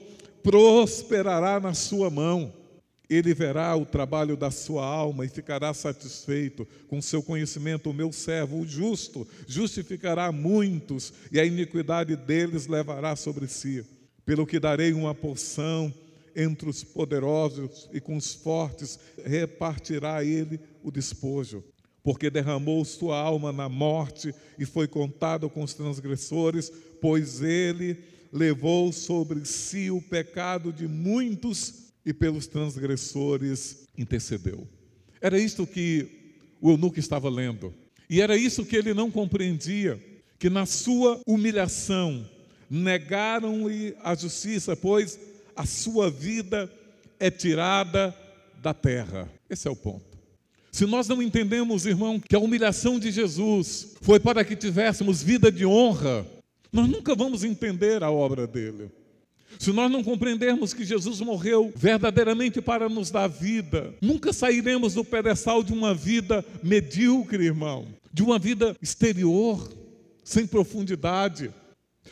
prosperará 0.43 1.59
na 1.59 1.73
sua 1.73 2.09
mão. 2.09 2.53
Ele 3.09 3.33
verá 3.33 3.75
o 3.75 3.85
trabalho 3.85 4.37
da 4.37 4.51
sua 4.51 4.85
alma 4.85 5.25
e 5.25 5.29
ficará 5.29 5.73
satisfeito 5.73 6.67
com 6.87 7.01
seu 7.01 7.23
conhecimento. 7.23 7.89
O 7.89 7.93
meu 7.93 8.11
servo, 8.11 8.59
o 8.59 8.67
justo, 8.67 9.27
justificará 9.47 10.31
muitos 10.31 11.11
e 11.31 11.39
a 11.39 11.45
iniquidade 11.45 12.15
deles 12.15 12.67
levará 12.67 13.15
sobre 13.15 13.47
si. 13.47 13.83
Pelo 14.23 14.45
que 14.45 14.59
darei 14.59 14.93
uma 14.93 15.15
porção 15.15 15.91
entre 16.35 16.69
os 16.69 16.83
poderosos 16.83 17.89
e 17.91 17.99
com 17.99 18.15
os 18.15 18.33
fortes 18.33 18.99
repartirá 19.25 20.23
ele 20.23 20.59
o 20.83 20.91
despojo. 20.91 21.63
Porque 22.01 22.29
derramou 22.29 22.83
sua 22.85 23.19
alma 23.19 23.51
na 23.51 23.67
morte 23.67 24.33
e 24.57 24.65
foi 24.65 24.87
contado 24.87 25.49
com 25.49 25.63
os 25.63 25.73
transgressores, 25.73 26.71
pois 27.01 27.41
ele 27.41 27.97
levou 28.31 28.91
sobre 28.91 29.45
si 29.45 29.91
o 29.91 30.01
pecado 30.01 30.71
de 30.71 30.87
muitos 30.87 31.89
e 32.05 32.13
pelos 32.13 32.47
transgressores 32.47 33.87
intercedeu. 33.97 34.67
Era 35.21 35.37
isto 35.37 35.67
que 35.67 36.35
o 36.61 36.71
eunuco 36.71 36.99
estava 36.99 37.29
lendo. 37.29 37.73
E 38.09 38.21
era 38.21 38.35
isso 38.35 38.65
que 38.65 38.75
ele 38.75 38.93
não 38.93 39.11
compreendia, 39.11 39.99
que 40.39 40.49
na 40.49 40.65
sua 40.65 41.21
humilhação 41.27 42.27
negaram-lhe 42.69 43.95
a 44.03 44.15
justiça, 44.15 44.75
pois 44.75 45.19
a 45.55 45.65
sua 45.65 46.09
vida 46.09 46.71
é 47.19 47.29
tirada 47.29 48.15
da 48.61 48.73
terra. 48.73 49.29
Esse 49.49 49.67
é 49.67 49.71
o 49.71 49.75
ponto. 49.75 50.08
Se 50.71 50.85
nós 50.85 51.07
não 51.07 51.21
entendemos, 51.21 51.85
irmão, 51.85 52.19
que 52.19 52.35
a 52.35 52.39
humilhação 52.39 52.99
de 52.99 53.11
Jesus 53.11 53.95
foi 54.01 54.19
para 54.19 54.43
que 54.43 54.55
tivéssemos 54.55 55.21
vida 55.21 55.51
de 55.51 55.65
honra, 55.65 56.25
nós 56.71 56.87
nunca 56.87 57.15
vamos 57.15 57.43
entender 57.43 58.03
a 58.03 58.11
obra 58.11 58.45
dele. 58.45 58.91
Se 59.57 59.73
nós 59.73 59.91
não 59.91 60.03
compreendermos 60.03 60.73
que 60.73 60.85
Jesus 60.85 61.19
morreu 61.21 61.73
verdadeiramente 61.75 62.61
para 62.61 62.87
nos 62.87 63.09
dar 63.09 63.27
vida, 63.27 63.93
nunca 63.99 64.31
sairemos 64.31 64.93
do 64.93 65.03
pedestal 65.03 65.63
de 65.63 65.73
uma 65.73 65.93
vida 65.93 66.45
medíocre, 66.61 67.45
irmão, 67.45 67.87
de 68.13 68.21
uma 68.21 68.37
vida 68.37 68.75
exterior, 68.81 69.67
sem 70.23 70.45
profundidade, 70.45 71.51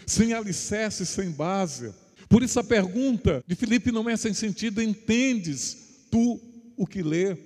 sem 0.06 0.34
alicerce, 0.34 1.06
sem 1.06 1.30
base. 1.30 1.94
Por 2.28 2.42
isso 2.44 2.60
a 2.60 2.64
pergunta 2.64 3.44
de 3.48 3.56
Filipe 3.56 3.92
não 3.92 4.10
é 4.10 4.18
sem 4.18 4.34
sentido, 4.34 4.82
entendes 4.82 6.08
tu 6.12 6.40
o 6.76 6.86
que 6.86 7.04
lê? 7.04 7.38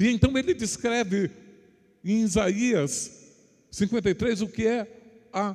E 0.00 0.08
então 0.08 0.36
ele 0.38 0.54
descreve 0.54 1.30
em 2.02 2.22
Isaías 2.22 3.20
53 3.70 4.40
o 4.40 4.48
que 4.48 4.66
é 4.66 4.86
a 5.30 5.54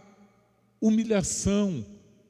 humilhação 0.80 1.84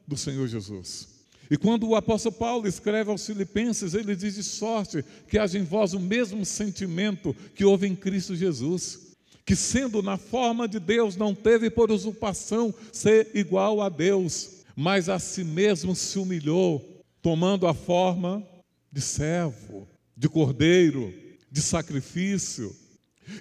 do 0.08 0.16
Senhor 0.16 0.48
Jesus. 0.48 1.10
E 1.52 1.58
quando 1.58 1.88
o 1.90 1.96
apóstolo 1.96 2.34
Paulo 2.34 2.68
escreve 2.70 3.12
aos 3.12 3.26
Filipenses, 3.26 3.94
ele 3.94 4.16
diz 4.16 4.36
de 4.36 4.44
sorte 4.44 5.04
que 5.28 5.38
haja 5.38 5.60
em 5.60 5.64
vós 5.64 5.94
o 5.94 6.00
mesmo 6.00 6.46
sentimento 6.46 7.36
que 7.54 7.66
houve 7.66 7.86
em 7.86 7.96
Cristo 7.96 8.34
Jesus, 8.34 9.14
que 9.46 9.56
sendo 9.56 10.02
na 10.02 10.16
forma 10.18 10.70
de 10.70 10.80
Deus, 10.80 11.18
não 11.18 11.36
teve 11.36 11.70
por 11.70 11.92
usurpação 11.92 12.74
ser 12.94 13.30
igual 13.36 13.82
a 13.82 13.90
Deus, 13.90 14.64
mas 14.74 15.10
a 15.10 15.20
si 15.20 15.44
mesmo 15.44 15.94
se 15.94 16.18
humilhou, 16.18 17.04
tomando 17.22 17.68
a 17.68 17.74
forma 17.74 18.42
de 18.90 19.02
servo, 19.02 19.86
de 20.18 20.30
cordeiro, 20.30 21.25
de 21.56 21.62
sacrifício. 21.62 22.76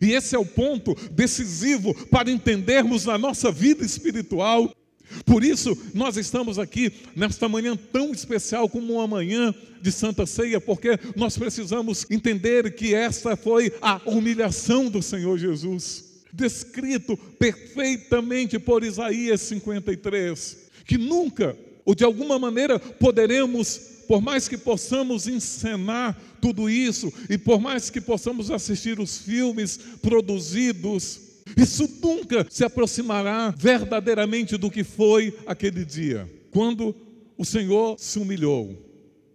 E 0.00 0.12
esse 0.12 0.36
é 0.36 0.38
o 0.38 0.46
ponto 0.46 0.94
decisivo 1.10 1.92
para 2.06 2.30
entendermos 2.30 3.04
na 3.04 3.18
nossa 3.18 3.50
vida 3.50 3.84
espiritual 3.84 4.72
por 5.24 5.44
isso, 5.44 5.76
nós 5.92 6.16
estamos 6.16 6.58
aqui 6.58 6.92
nesta 7.14 7.48
manhã 7.48 7.76
tão 7.76 8.10
especial 8.10 8.68
como 8.68 8.94
uma 8.94 9.06
manhã 9.06 9.54
de 9.80 9.92
Santa 9.92 10.26
Ceia, 10.26 10.60
porque 10.60 10.98
nós 11.14 11.36
precisamos 11.36 12.06
entender 12.10 12.74
que 12.74 12.94
esta 12.94 13.36
foi 13.36 13.72
a 13.80 14.00
humilhação 14.06 14.88
do 14.88 15.02
Senhor 15.02 15.38
Jesus, 15.38 16.22
descrito 16.32 17.16
perfeitamente 17.16 18.58
por 18.58 18.82
Isaías 18.82 19.42
53, 19.42 20.56
que 20.86 20.98
nunca, 20.98 21.56
ou 21.84 21.94
de 21.94 22.02
alguma 22.02 22.38
maneira, 22.38 22.78
poderemos, 22.78 23.78
por 24.08 24.20
mais 24.20 24.48
que 24.48 24.56
possamos 24.56 25.28
encenar 25.28 26.18
tudo 26.44 26.68
isso, 26.68 27.10
e 27.30 27.38
por 27.38 27.58
mais 27.58 27.88
que 27.88 28.02
possamos 28.02 28.50
assistir 28.50 29.00
os 29.00 29.16
filmes 29.16 29.78
produzidos, 30.02 31.18
isso 31.56 31.88
nunca 32.02 32.46
se 32.50 32.62
aproximará 32.62 33.48
verdadeiramente 33.56 34.58
do 34.58 34.70
que 34.70 34.84
foi 34.84 35.34
aquele 35.46 35.86
dia, 35.86 36.30
quando 36.50 36.94
o 37.38 37.46
Senhor 37.46 37.96
se 37.98 38.18
humilhou. 38.18 38.78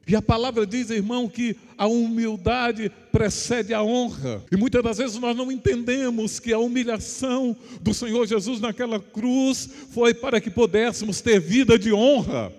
E 0.08 0.16
a 0.16 0.22
palavra 0.22 0.68
diz, 0.68 0.92
irmão, 0.92 1.28
que 1.28 1.56
a 1.76 1.88
humildade 1.88 2.92
precede 3.12 3.74
a 3.74 3.82
honra. 3.82 4.44
E 4.52 4.56
muitas 4.56 4.84
das 4.84 5.00
vezes 5.00 5.18
nós 5.18 5.36
não 5.36 5.52
entendemos 5.52 6.40
que 6.40 6.54
a 6.54 6.60
humilhação 6.60 7.58
do 7.82 7.92
Senhor 7.92 8.28
Jesus 8.28 8.60
naquela 8.60 9.00
cruz 9.00 9.68
foi 9.92 10.14
para 10.14 10.40
que 10.40 10.52
pudéssemos 10.52 11.22
ter 11.22 11.40
vida 11.40 11.78
de 11.80 11.92
honra. 11.92 12.54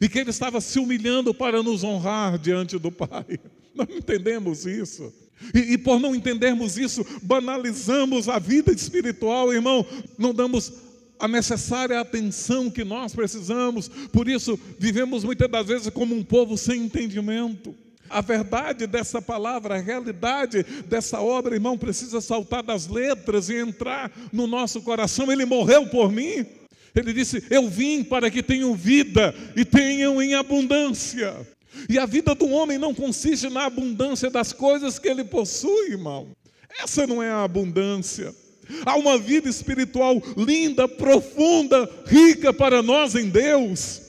E 0.00 0.08
que 0.08 0.20
Ele 0.20 0.30
estava 0.30 0.60
se 0.60 0.78
humilhando 0.78 1.34
para 1.34 1.64
nos 1.64 1.82
honrar 1.82 2.38
diante 2.38 2.78
do 2.78 2.92
Pai. 2.92 3.38
Não 3.74 3.86
entendemos 3.90 4.66
isso. 4.66 5.12
E, 5.54 5.72
e, 5.72 5.78
por 5.78 5.98
não 5.98 6.14
entendermos 6.14 6.78
isso, 6.78 7.04
banalizamos 7.22 8.28
a 8.28 8.38
vida 8.38 8.72
espiritual, 8.72 9.52
irmão, 9.52 9.84
não 10.16 10.32
damos 10.32 10.72
a 11.18 11.28
necessária 11.28 12.00
atenção 12.00 12.68
que 12.68 12.82
nós 12.82 13.14
precisamos, 13.14 13.88
por 14.12 14.28
isso 14.28 14.58
vivemos 14.78 15.22
muitas 15.22 15.48
das 15.48 15.66
vezes 15.66 15.88
como 15.90 16.16
um 16.16 16.24
povo 16.24 16.58
sem 16.58 16.82
entendimento. 16.82 17.74
A 18.10 18.20
verdade 18.20 18.86
dessa 18.86 19.22
palavra, 19.22 19.76
a 19.76 19.80
realidade 19.80 20.64
dessa 20.86 21.20
obra, 21.20 21.54
irmão, 21.54 21.78
precisa 21.78 22.20
saltar 22.20 22.62
das 22.62 22.88
letras 22.88 23.48
e 23.48 23.54
entrar 23.54 24.12
no 24.32 24.46
nosso 24.46 24.82
coração. 24.82 25.32
Ele 25.32 25.46
morreu 25.46 25.86
por 25.86 26.12
mim. 26.12 26.44
Ele 26.94 27.12
disse: 27.12 27.42
Eu 27.48 27.70
vim 27.70 28.04
para 28.04 28.30
que 28.30 28.42
tenham 28.42 28.74
vida 28.74 29.34
e 29.56 29.64
tenham 29.64 30.20
em 30.20 30.34
abundância. 30.34 31.34
E 31.88 31.98
a 31.98 32.06
vida 32.06 32.34
do 32.34 32.48
homem 32.48 32.78
não 32.78 32.94
consiste 32.94 33.48
na 33.48 33.66
abundância 33.66 34.30
das 34.30 34.52
coisas 34.52 34.98
que 34.98 35.08
ele 35.08 35.24
possui, 35.24 35.92
irmão. 35.92 36.28
Essa 36.82 37.06
não 37.06 37.22
é 37.22 37.30
a 37.30 37.44
abundância. 37.44 38.34
Há 38.86 38.96
uma 38.96 39.18
vida 39.18 39.48
espiritual 39.48 40.22
linda, 40.36 40.88
profunda, 40.88 41.88
rica 42.06 42.52
para 42.52 42.82
nós 42.82 43.14
em 43.14 43.28
Deus. 43.28 44.00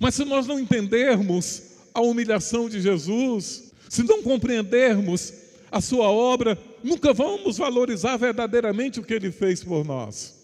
Mas 0.00 0.14
se 0.14 0.24
nós 0.24 0.46
não 0.46 0.58
entendermos 0.58 1.62
a 1.92 2.00
humilhação 2.00 2.68
de 2.68 2.80
Jesus, 2.80 3.72
se 3.88 4.02
não 4.02 4.22
compreendermos 4.22 5.32
a 5.70 5.80
sua 5.80 6.08
obra, 6.08 6.58
nunca 6.82 7.12
vamos 7.12 7.58
valorizar 7.58 8.16
verdadeiramente 8.16 9.00
o 9.00 9.02
que 9.02 9.14
ele 9.14 9.30
fez 9.30 9.62
por 9.62 9.84
nós. 9.84 10.34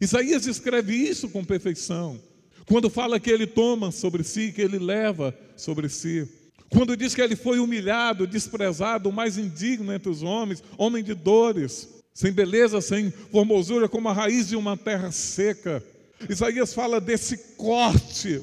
Isaías 0.00 0.46
escreve 0.46 0.94
isso 0.94 1.28
com 1.28 1.44
perfeição. 1.44 2.20
Quando 2.68 2.90
fala 2.90 3.18
que 3.18 3.30
ele 3.30 3.46
toma 3.46 3.90
sobre 3.90 4.22
si, 4.22 4.52
que 4.52 4.60
ele 4.60 4.78
leva 4.78 5.34
sobre 5.56 5.88
si. 5.88 6.28
Quando 6.68 6.96
diz 6.96 7.14
que 7.14 7.22
ele 7.22 7.34
foi 7.34 7.58
humilhado, 7.58 8.26
desprezado, 8.26 9.08
o 9.08 9.12
mais 9.12 9.38
indigno 9.38 9.90
entre 9.90 10.10
os 10.10 10.22
homens, 10.22 10.62
homem 10.76 11.02
de 11.02 11.14
dores, 11.14 11.88
sem 12.12 12.30
beleza, 12.30 12.82
sem 12.82 13.10
formosura, 13.10 13.88
como 13.88 14.10
a 14.10 14.12
raiz 14.12 14.48
de 14.48 14.56
uma 14.56 14.76
terra 14.76 15.10
seca. 15.10 15.82
Isaías 16.28 16.74
fala 16.74 17.00
desse 17.00 17.38
corte 17.56 18.42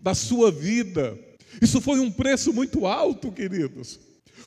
da 0.00 0.14
sua 0.14 0.52
vida. 0.52 1.18
Isso 1.60 1.80
foi 1.80 1.98
um 1.98 2.12
preço 2.12 2.52
muito 2.52 2.86
alto, 2.86 3.32
queridos. 3.32 3.98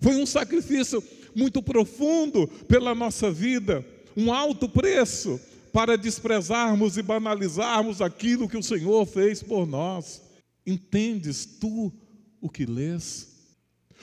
Foi 0.01 0.15
um 0.15 0.25
sacrifício 0.25 1.03
muito 1.35 1.61
profundo 1.61 2.47
pela 2.67 2.95
nossa 2.95 3.29
vida, 3.29 3.85
um 4.15 4.31
alto 4.31 4.69
preço 4.69 5.39
para 5.71 5.97
desprezarmos 5.97 6.97
e 6.97 7.01
banalizarmos 7.01 8.01
aquilo 8.01 8.47
que 8.47 8.57
o 8.57 8.63
Senhor 8.63 9.05
fez 9.05 9.41
por 9.43 9.65
nós. 9.65 10.21
Entendes 10.65 11.45
tu 11.45 11.93
o 12.41 12.49
que 12.49 12.65
lês? 12.65 13.35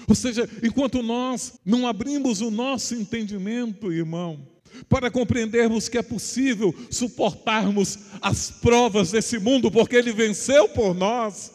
Ou 0.09 0.15
seja, 0.15 0.49
enquanto 0.63 1.03
nós 1.03 1.55
não 1.65 1.87
abrimos 1.87 2.41
o 2.41 2.51
nosso 2.51 2.95
entendimento, 2.95 3.93
irmão, 3.93 4.41
para 4.89 5.11
compreendermos 5.11 5.89
que 5.89 5.99
é 5.99 6.03
possível 6.03 6.75
suportarmos 6.91 7.99
as 8.21 8.51
provas 8.51 9.13
desse 9.13 9.39
mundo, 9.39 9.71
porque 9.71 9.97
Ele 9.97 10.13
venceu 10.13 10.69
por 10.69 10.95
nós, 10.95 11.53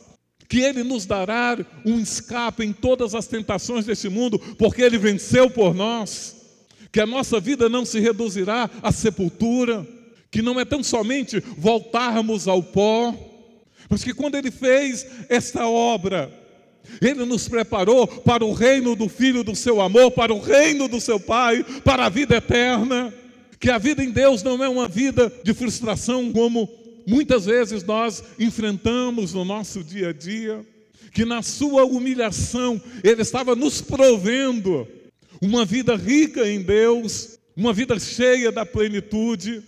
que 0.48 0.60
Ele 0.60 0.84
nos 0.84 1.06
dará 1.06 1.58
um 1.86 2.00
escape 2.00 2.64
em 2.64 2.74
todas 2.74 3.14
as 3.14 3.28
tentações 3.28 3.86
desse 3.86 4.10
mundo, 4.10 4.40
porque 4.58 4.82
Ele 4.82 4.98
venceu 4.98 5.50
por 5.50 5.76
nós, 5.76 6.36
que 6.92 7.00
a 7.00 7.06
nossa 7.06 7.40
vida 7.40 7.70
não 7.70 7.86
se 7.86 8.00
reduzirá 8.00 8.70
à 8.82 8.92
sepultura, 8.92 9.86
que 10.32 10.42
não 10.42 10.60
é 10.60 10.66
tão 10.66 10.84
somente 10.84 11.40
voltarmos 11.58 12.48
ao 12.48 12.62
pó, 12.62 13.14
mas 13.90 14.04
que 14.04 14.14
quando 14.14 14.36
Ele 14.36 14.52
fez 14.52 15.06
esta 15.30 15.68
obra, 15.68 16.40
ele 17.02 17.26
nos 17.26 17.48
preparou 17.48 18.08
para 18.08 18.44
o 18.44 18.54
reino 18.54 18.96
do 18.96 19.08
Filho 19.08 19.44
do 19.44 19.56
seu 19.56 19.80
amor, 19.80 20.12
para 20.12 20.34
o 20.34 20.40
reino 20.40 20.88
do 20.88 21.00
seu 21.00 21.20
Pai, 21.20 21.64
para 21.84 22.06
a 22.06 22.10
vida 22.10 22.38
eterna. 22.38 23.14
Que 23.60 23.70
a 23.70 23.78
vida 23.78 24.04
em 24.04 24.10
Deus 24.10 24.42
não 24.42 24.64
é 24.64 24.70
uma 24.70 24.88
vida 24.88 25.32
de 25.44 25.54
frustração, 25.54 26.32
como 26.32 26.70
muitas 27.06 27.46
vezes 27.46 27.84
nós 27.84 28.24
enfrentamos 28.40 29.34
no 29.34 29.44
nosso 29.44 29.84
dia 29.84 30.10
a 30.10 30.14
dia. 30.14 30.66
Que 31.14 31.26
na 31.26 31.42
sua 31.42 31.86
humilhação 31.86 32.82
Ele 33.04 33.22
estava 33.22 33.56
nos 33.56 33.82
provendo 33.82 34.88
uma 35.42 35.66
vida 35.66 35.96
rica 35.96 36.50
em 36.50 36.62
Deus, 36.62 37.38
uma 37.56 37.74
vida 37.74 38.00
cheia 38.00 38.52
da 38.52 38.66
plenitude. 38.66 39.62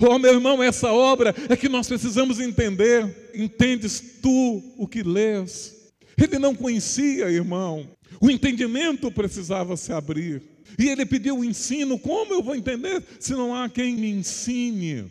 Oh, 0.00 0.16
meu 0.16 0.32
irmão, 0.32 0.62
essa 0.62 0.92
obra 0.92 1.34
é 1.48 1.56
que 1.56 1.68
nós 1.68 1.88
precisamos 1.88 2.38
entender. 2.38 3.30
Entendes 3.34 4.00
tu 4.22 4.62
o 4.76 4.86
que 4.86 5.02
lês? 5.02 5.74
Ele 6.16 6.38
não 6.38 6.54
conhecia, 6.54 7.30
irmão. 7.30 7.88
O 8.20 8.30
entendimento 8.30 9.10
precisava 9.10 9.76
se 9.76 9.92
abrir. 9.92 10.40
E 10.78 10.88
ele 10.88 11.04
pediu 11.04 11.38
o 11.38 11.44
ensino. 11.44 11.98
Como 11.98 12.32
eu 12.32 12.42
vou 12.42 12.54
entender 12.54 13.02
se 13.18 13.32
não 13.32 13.52
há 13.52 13.68
quem 13.68 13.96
me 13.96 14.08
ensine? 14.10 15.10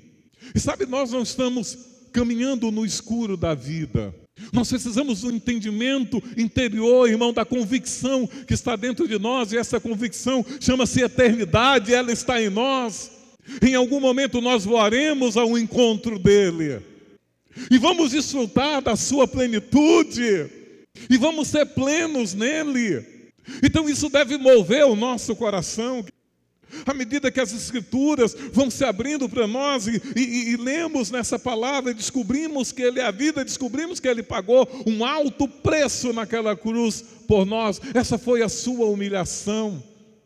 E 0.56 0.60
sabe, 0.60 0.86
nós 0.86 1.12
não 1.12 1.24
estamos 1.24 1.78
caminhando 2.14 2.72
no 2.72 2.86
escuro 2.86 3.36
da 3.36 3.54
vida. 3.54 4.16
Nós 4.54 4.70
precisamos 4.70 5.22
do 5.22 5.32
entendimento 5.32 6.24
interior, 6.38 7.10
irmão, 7.10 7.34
da 7.34 7.44
convicção 7.44 8.28
que 8.48 8.54
está 8.54 8.76
dentro 8.76 9.08
de 9.08 9.18
nós, 9.20 9.52
e 9.52 9.58
essa 9.58 9.80
convicção 9.80 10.46
chama-se 10.62 11.02
eternidade, 11.02 11.94
ela 11.94 12.12
está 12.12 12.42
em 12.42 12.50
nós. 12.50 13.17
Em 13.62 13.76
algum 13.76 14.00
momento 14.00 14.42
nós 14.42 14.66
voaremos 14.66 15.38
ao 15.38 15.58
encontro 15.58 16.20
dele, 16.20 16.82
e 17.72 17.78
vamos 17.78 18.12
desfrutar 18.12 18.82
da 18.82 18.96
sua 18.96 19.28
plenitude 19.28 20.50
e 21.10 21.18
vamos 21.18 21.48
ser 21.48 21.66
plenos 21.66 22.34
nele. 22.34 23.06
Então 23.64 23.90
isso 23.90 24.10
deve 24.10 24.38
mover 24.38 24.86
o 24.86 24.96
nosso 24.96 25.36
coração. 25.36 26.06
À 26.86 26.94
medida 26.94 27.32
que 27.32 27.40
as 27.40 27.54
Escrituras 27.54 28.36
vão 28.52 28.70
se 28.70 28.84
abrindo 28.84 29.30
para 29.30 29.48
nós 29.48 29.88
e, 29.88 30.02
e, 30.16 30.50
e, 30.50 30.58
lemos 30.58 31.10
nessa 31.10 31.40
palavra, 31.40 31.92
e 31.92 31.94
descobrimos 31.94 32.74
que 32.74 32.82
Ele 32.82 33.00
é 33.00 33.04
a 33.06 33.12
vida, 33.12 33.44
descobrimos 33.44 34.02
que 34.02 34.08
Ele 34.08 34.22
pagou 34.22 34.68
um 34.86 35.06
alto 35.06 35.48
preço 35.48 36.12
naquela 36.12 36.58
cruz 36.58 37.04
por 37.26 37.46
nós, 37.46 37.80
essa 37.94 38.18
foi 38.18 38.42
a 38.42 38.50
sua 38.50 38.86
humilhação. 38.88 39.82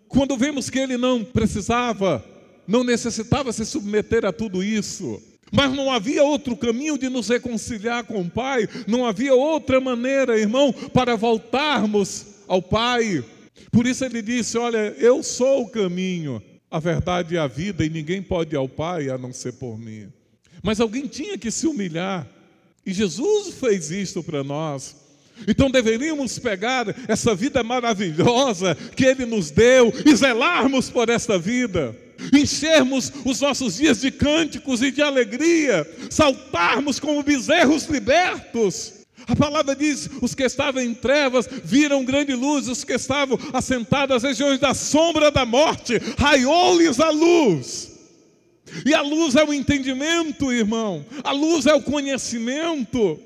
Quando 0.08 0.36
vemos 0.36 0.68
que 0.68 0.80
Ele 0.80 0.98
não 0.98 1.24
precisava, 1.24 2.26
não 2.72 2.86
necessitava 2.86 3.52
se 3.52 3.66
submeter 3.66 4.24
a 4.24 4.32
tudo 4.32 4.64
isso, 4.64 5.22
mas 5.52 5.74
não 5.74 5.92
havia 5.92 6.24
outro 6.24 6.56
caminho 6.56 6.98
de 6.98 7.10
nos 7.10 7.28
reconciliar 7.28 8.06
com 8.06 8.22
o 8.22 8.30
Pai, 8.30 8.66
não 8.88 9.06
havia 9.06 9.36
outra 9.36 9.82
maneira, 9.82 10.40
irmão, 10.40 10.72
para 10.72 11.18
voltarmos 11.18 12.28
ao 12.48 12.62
Pai. 12.62 13.26
Por 13.70 13.86
isso 13.86 14.06
ele 14.06 14.22
disse: 14.22 14.58
Olha, 14.58 14.96
eu 14.98 15.22
sou 15.22 15.64
o 15.64 15.70
caminho, 15.70 16.42
a 16.72 16.80
verdade 16.80 17.36
e 17.36 17.38
a 17.38 17.46
vida, 17.46 17.84
e 17.84 17.90
ninguém 17.90 18.22
pode 18.22 18.56
ir 18.56 18.58
ao 18.58 18.70
Pai 18.70 19.10
a 19.10 19.18
não 19.18 19.34
ser 19.34 19.52
por 19.52 19.78
mim. 19.78 20.08
Mas 20.64 20.80
alguém 20.80 21.08
tinha 21.08 21.38
que 21.38 21.52
se 21.52 21.68
humilhar, 21.68 22.26
e 22.86 22.94
Jesus 22.94 23.54
fez 23.56 23.92
isto 23.92 24.24
para 24.24 24.46
nós. 24.46 24.96
Então 25.46 25.70
deveríamos 25.70 26.40
pegar 26.40 26.86
essa 27.10 27.36
vida 27.36 27.62
maravilhosa 27.64 28.76
que 28.96 29.04
Ele 29.04 29.26
nos 29.26 29.52
deu 29.52 29.92
e 30.06 30.16
zelarmos 30.16 30.90
por 30.90 31.10
esta 31.10 31.38
vida 31.38 31.94
enchermos 32.34 33.12
os 33.26 33.42
nossos 33.42 33.78
dias 33.78 34.02
de 34.02 34.12
cânticos 34.12 34.82
e 34.82 34.92
de 34.92 35.02
alegria, 35.02 35.88
saltarmos 36.10 37.00
como 37.00 37.24
bezerros 37.24 37.86
libertos. 37.86 38.94
A 39.28 39.36
palavra 39.36 39.76
diz: 39.76 40.10
os 40.22 40.36
que 40.36 40.44
estavam 40.44 40.82
em 40.82 40.94
trevas 40.94 41.48
viram 41.64 42.04
grande 42.04 42.34
luz, 42.34 42.68
os 42.68 42.84
que 42.84 42.94
estavam 42.94 43.38
assentados 43.54 44.16
nas 44.16 44.24
regiões 44.24 44.60
da 44.60 44.74
sombra 44.74 45.32
da 45.32 45.46
morte, 45.46 46.00
raiou-lhes 46.18 47.00
a 47.00 47.10
luz. 47.10 47.92
E 48.86 48.94
a 48.94 49.02
luz 49.02 49.36
é 49.36 49.44
o 49.44 49.54
entendimento, 49.54 50.52
irmão, 50.52 51.06
a 51.24 51.32
luz 51.32 51.66
é 51.66 51.74
o 51.74 51.82
conhecimento. 51.82 53.20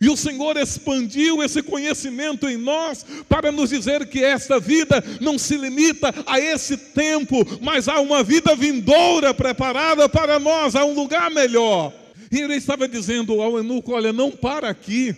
E 0.00 0.08
o 0.08 0.16
Senhor 0.16 0.56
expandiu 0.56 1.42
esse 1.42 1.62
conhecimento 1.62 2.48
em 2.48 2.56
nós 2.56 3.04
para 3.28 3.52
nos 3.52 3.70
dizer 3.70 4.06
que 4.06 4.22
esta 4.22 4.58
vida 4.58 5.02
não 5.20 5.38
se 5.38 5.56
limita 5.56 6.12
a 6.26 6.40
esse 6.40 6.76
tempo, 6.76 7.36
mas 7.60 7.88
há 7.88 8.00
uma 8.00 8.22
vida 8.22 8.54
vindoura 8.56 9.32
preparada 9.32 10.08
para 10.08 10.38
nós, 10.38 10.74
há 10.74 10.84
um 10.84 10.94
lugar 10.94 11.30
melhor. 11.30 11.92
E 12.30 12.40
ele 12.40 12.54
estava 12.54 12.88
dizendo 12.88 13.40
ao 13.42 13.58
eunuco: 13.58 13.92
Olha, 13.92 14.12
não 14.12 14.30
para 14.30 14.68
aqui. 14.68 15.14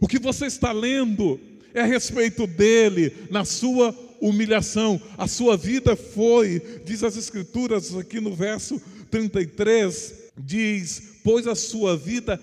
O 0.00 0.08
que 0.08 0.18
você 0.18 0.46
está 0.46 0.72
lendo 0.72 1.40
é 1.72 1.80
a 1.80 1.86
respeito 1.86 2.46
dele, 2.46 3.12
na 3.30 3.44
sua 3.44 3.94
humilhação. 4.20 5.00
A 5.18 5.26
sua 5.26 5.56
vida 5.56 5.96
foi, 5.96 6.62
diz 6.84 7.02
as 7.02 7.16
Escrituras 7.16 7.94
aqui 7.96 8.20
no 8.20 8.34
verso 8.34 8.80
33, 9.10 10.14
diz: 10.38 11.02
Pois 11.22 11.46
a 11.46 11.54
sua 11.54 11.96
vida 11.96 12.40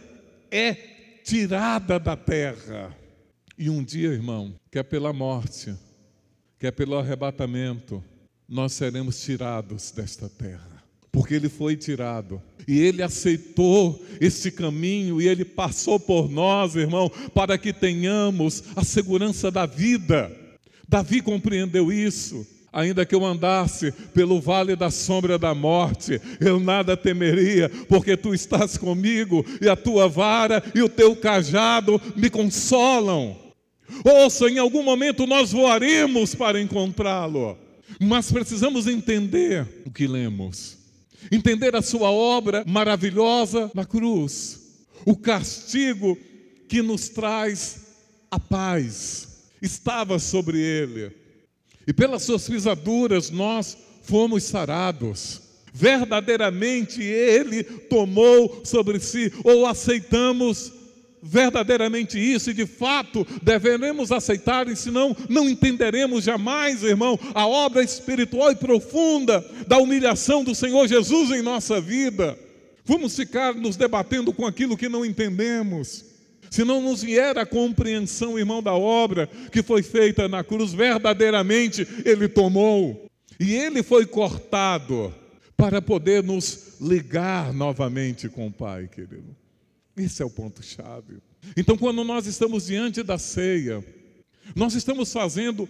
é 0.51 0.90
tirada 1.23 1.99
da 1.99 2.15
terra. 2.15 2.95
E 3.57 3.69
um 3.69 3.83
dia, 3.83 4.09
irmão, 4.09 4.55
quer 4.71 4.83
pela 4.83 5.13
morte, 5.13 5.75
quer 6.59 6.71
pelo 6.71 6.97
arrebatamento, 6.97 8.03
nós 8.47 8.73
seremos 8.73 9.21
tirados 9.21 9.91
desta 9.91 10.27
terra. 10.27 10.83
Porque 11.11 11.33
ele 11.33 11.49
foi 11.49 11.75
tirado 11.75 12.41
e 12.67 12.79
ele 12.79 13.03
aceitou 13.03 14.03
esse 14.19 14.51
caminho 14.51 15.21
e 15.21 15.27
ele 15.27 15.43
passou 15.43 15.99
por 15.99 16.29
nós, 16.29 16.75
irmão, 16.75 17.09
para 17.33 17.57
que 17.57 17.73
tenhamos 17.73 18.63
a 18.75 18.83
segurança 18.83 19.51
da 19.51 19.65
vida. 19.65 20.31
Davi 20.87 21.21
compreendeu 21.21 21.91
isso. 21.91 22.45
Ainda 22.73 23.05
que 23.05 23.13
eu 23.13 23.25
andasse 23.25 23.91
pelo 24.13 24.39
vale 24.39 24.77
da 24.77 24.89
sombra 24.89 25.37
da 25.37 25.53
morte, 25.53 26.21
eu 26.39 26.57
nada 26.57 26.95
temeria, 26.95 27.67
porque 27.89 28.15
tu 28.15 28.33
estás 28.33 28.77
comigo, 28.77 29.45
e 29.61 29.67
a 29.67 29.75
tua 29.75 30.07
vara 30.07 30.63
e 30.73 30.81
o 30.81 30.87
teu 30.87 31.13
cajado 31.15 32.01
me 32.15 32.29
consolam. 32.29 33.37
Ouça, 34.05 34.49
em 34.49 34.57
algum 34.57 34.83
momento 34.83 35.27
nós 35.27 35.51
voaremos 35.51 36.33
para 36.33 36.61
encontrá-lo, 36.61 37.57
mas 37.99 38.31
precisamos 38.31 38.87
entender 38.87 39.67
o 39.85 39.91
que 39.91 40.07
lemos, 40.07 40.77
entender 41.29 41.75
a 41.75 41.81
sua 41.81 42.09
obra 42.09 42.63
maravilhosa 42.65 43.69
na 43.75 43.83
cruz, 43.83 44.77
o 45.05 45.17
castigo 45.17 46.17
que 46.69 46.81
nos 46.81 47.09
traz 47.09 47.81
a 48.31 48.39
paz, 48.39 49.27
estava 49.61 50.17
sobre 50.17 50.57
ele 50.57 51.20
e 51.91 51.93
pelas 51.93 52.23
suas 52.23 52.47
pisaduras 52.47 53.29
nós 53.29 53.77
fomos 54.03 54.45
sarados. 54.45 55.41
Verdadeiramente 55.73 57.03
Ele 57.03 57.65
tomou 57.65 58.61
sobre 58.63 58.97
si, 59.01 59.29
ou 59.43 59.65
aceitamos 59.65 60.71
verdadeiramente 61.21 62.17
isso, 62.17 62.49
e 62.49 62.53
de 62.53 62.65
fato 62.65 63.27
devemos 63.43 64.09
aceitar, 64.09 64.69
e 64.69 64.75
senão 64.77 65.13
não 65.27 65.49
entenderemos 65.49 66.23
jamais, 66.23 66.81
irmão, 66.81 67.19
a 67.35 67.45
obra 67.45 67.83
espiritual 67.83 68.53
e 68.53 68.55
profunda 68.55 69.45
da 69.67 69.77
humilhação 69.77 70.45
do 70.45 70.55
Senhor 70.55 70.87
Jesus 70.87 71.29
em 71.31 71.41
nossa 71.41 71.81
vida. 71.81 72.39
Vamos 72.85 73.13
ficar 73.17 73.53
nos 73.53 73.75
debatendo 73.75 74.31
com 74.31 74.45
aquilo 74.45 74.77
que 74.77 74.87
não 74.87 75.05
entendemos 75.05 76.05
se 76.51 76.65
não 76.65 76.81
nos 76.81 77.01
vier 77.01 77.37
a 77.37 77.45
compreensão, 77.45 78.37
irmão, 78.37 78.61
da 78.61 78.73
obra 78.73 79.27
que 79.51 79.63
foi 79.63 79.81
feita 79.81 80.27
na 80.27 80.43
cruz, 80.43 80.73
verdadeiramente 80.73 81.87
Ele 82.03 82.27
tomou. 82.27 83.05
E 83.39 83.53
Ele 83.53 83.81
foi 83.81 84.05
cortado 84.05 85.13
para 85.55 85.81
poder 85.81 86.21
nos 86.21 86.75
ligar 86.81 87.53
novamente 87.53 88.27
com 88.27 88.47
o 88.47 88.51
Pai, 88.51 88.89
querido. 88.89 89.33
Esse 89.95 90.21
é 90.21 90.25
o 90.25 90.29
ponto-chave. 90.29 91.19
Então, 91.55 91.77
quando 91.77 92.03
nós 92.03 92.25
estamos 92.25 92.65
diante 92.65 93.01
da 93.01 93.17
ceia, 93.17 93.81
nós 94.53 94.73
estamos 94.73 95.11
fazendo 95.13 95.69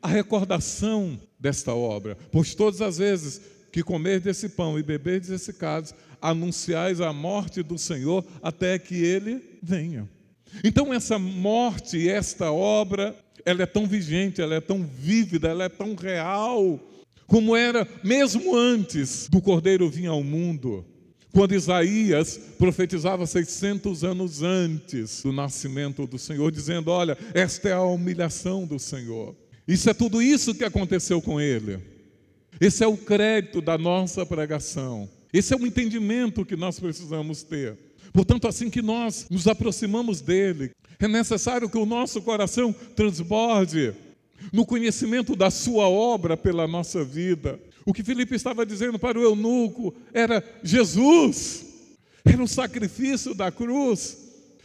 a 0.00 0.08
recordação 0.08 1.20
desta 1.38 1.74
obra, 1.74 2.16
pois 2.30 2.54
todas 2.54 2.80
as 2.80 2.96
vezes 2.96 3.40
que 3.70 3.82
comer 3.82 4.20
desse 4.20 4.48
pão 4.48 4.78
e 4.78 4.82
beber 4.82 5.20
desse 5.20 5.52
cálice, 5.52 5.94
anunciais 6.22 7.00
a 7.02 7.12
morte 7.12 7.62
do 7.62 7.76
Senhor 7.76 8.24
até 8.42 8.78
que 8.78 8.94
ele 8.94 9.58
venha. 9.62 10.08
Então 10.62 10.92
essa 10.92 11.18
morte, 11.18 12.08
esta 12.08 12.52
obra, 12.52 13.16
ela 13.44 13.62
é 13.62 13.66
tão 13.66 13.86
vigente, 13.86 14.40
ela 14.40 14.54
é 14.54 14.60
tão 14.60 14.84
vívida, 14.84 15.48
ela 15.48 15.64
é 15.64 15.68
tão 15.68 15.94
real, 15.94 16.78
como 17.26 17.56
era 17.56 17.86
mesmo 18.04 18.54
antes 18.54 19.28
do 19.28 19.40
Cordeiro 19.40 19.88
vir 19.88 20.06
ao 20.06 20.22
mundo. 20.22 20.84
Quando 21.32 21.54
Isaías 21.54 22.38
profetizava 22.58 23.26
600 23.26 24.04
anos 24.04 24.42
antes 24.42 25.22
do 25.22 25.32
nascimento 25.32 26.06
do 26.06 26.18
Senhor, 26.18 26.52
dizendo: 26.52 26.90
Olha, 26.90 27.16
esta 27.32 27.70
é 27.70 27.72
a 27.72 27.82
humilhação 27.82 28.66
do 28.66 28.78
Senhor. 28.78 29.34
Isso 29.66 29.88
é 29.88 29.94
tudo 29.94 30.20
isso 30.20 30.54
que 30.54 30.64
aconteceu 30.64 31.22
com 31.22 31.40
ele. 31.40 31.78
Esse 32.60 32.84
é 32.84 32.86
o 32.86 32.98
crédito 32.98 33.62
da 33.62 33.78
nossa 33.78 34.26
pregação. 34.26 35.08
Esse 35.32 35.54
é 35.54 35.56
o 35.56 35.66
entendimento 35.66 36.44
que 36.44 36.54
nós 36.54 36.78
precisamos 36.78 37.42
ter. 37.42 37.78
Portanto, 38.12 38.46
assim 38.46 38.68
que 38.68 38.82
nós 38.82 39.26
nos 39.30 39.46
aproximamos 39.46 40.20
dele, 40.20 40.70
é 41.00 41.08
necessário 41.08 41.68
que 41.68 41.78
o 41.78 41.86
nosso 41.86 42.20
coração 42.22 42.74
transborde 42.94 43.94
no 44.52 44.66
conhecimento 44.66 45.34
da 45.34 45.50
sua 45.50 45.88
obra 45.88 46.36
pela 46.36 46.66
nossa 46.68 47.04
vida. 47.04 47.58
O 47.84 47.92
que 47.92 48.04
Filipe 48.04 48.34
estava 48.34 48.66
dizendo 48.66 48.98
para 48.98 49.18
o 49.18 49.22
eunuco 49.22 49.94
era 50.12 50.44
Jesus, 50.62 51.64
era 52.24 52.42
o 52.42 52.48
sacrifício 52.48 53.34
da 53.34 53.50
cruz, 53.50 54.21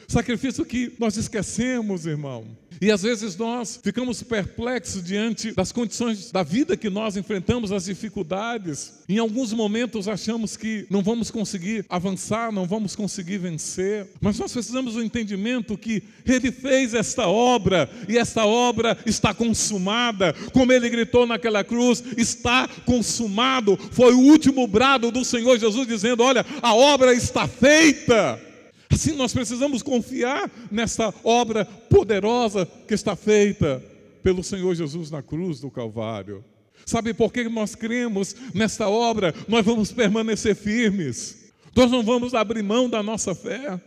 sacrifício 0.07 0.65
que 0.65 0.93
nós 0.97 1.17
esquecemos, 1.17 2.05
irmão. 2.05 2.45
E 2.79 2.91
às 2.91 3.01
vezes 3.01 3.35
nós 3.35 3.79
ficamos 3.83 4.21
perplexos 4.21 5.03
diante 5.03 5.51
das 5.51 5.71
condições 5.71 6.31
da 6.31 6.43
vida 6.43 6.77
que 6.77 6.89
nós 6.89 7.17
enfrentamos, 7.17 7.71
as 7.71 7.85
dificuldades. 7.85 8.93
Em 9.09 9.17
alguns 9.17 9.51
momentos 9.51 10.07
achamos 10.07 10.55
que 10.55 10.85
não 10.89 11.01
vamos 11.01 11.31
conseguir 11.31 11.85
avançar, 11.89 12.51
não 12.51 12.65
vamos 12.65 12.95
conseguir 12.95 13.39
vencer. 13.39 14.07
Mas 14.21 14.37
nós 14.37 14.53
precisamos 14.53 14.93
do 14.93 15.03
entendimento 15.03 15.77
que 15.77 16.03
Ele 16.25 16.51
fez 16.51 16.93
esta 16.93 17.27
obra 17.27 17.89
e 18.07 18.17
esta 18.17 18.45
obra 18.45 18.97
está 19.05 19.33
consumada. 19.33 20.33
Como 20.53 20.71
Ele 20.71 20.89
gritou 20.89 21.25
naquela 21.25 21.63
cruz: 21.63 22.03
está 22.15 22.67
consumado. 22.85 23.77
Foi 23.91 24.13
o 24.13 24.19
último 24.19 24.67
brado 24.67 25.11
do 25.11 25.25
Senhor 25.25 25.57
Jesus 25.57 25.87
dizendo: 25.87 26.21
Olha, 26.21 26.45
a 26.61 26.75
obra 26.75 27.13
está 27.13 27.47
feita. 27.47 28.46
Assim 28.89 29.13
nós 29.13 29.33
precisamos 29.33 29.81
confiar 29.81 30.49
nessa 30.71 31.13
obra 31.23 31.65
poderosa 31.65 32.65
que 32.87 32.93
está 32.93 33.15
feita 33.15 33.83
pelo 34.23 34.43
Senhor 34.43 34.73
Jesus 34.75 35.11
na 35.11 35.21
cruz 35.21 35.59
do 35.59 35.69
Calvário. 35.69 36.43
Sabe 36.85 37.13
por 37.13 37.33
que 37.33 37.49
nós 37.49 37.75
cremos 37.75 38.35
nessa 38.53 38.87
obra? 38.87 39.33
Nós 39.47 39.65
vamos 39.65 39.91
permanecer 39.91 40.55
firmes. 40.55 41.51
Nós 41.75 41.91
não 41.91 42.01
vamos 42.01 42.33
abrir 42.33 42.63
mão 42.63 42.89
da 42.89 43.03
nossa 43.03 43.35
fé. 43.35 43.79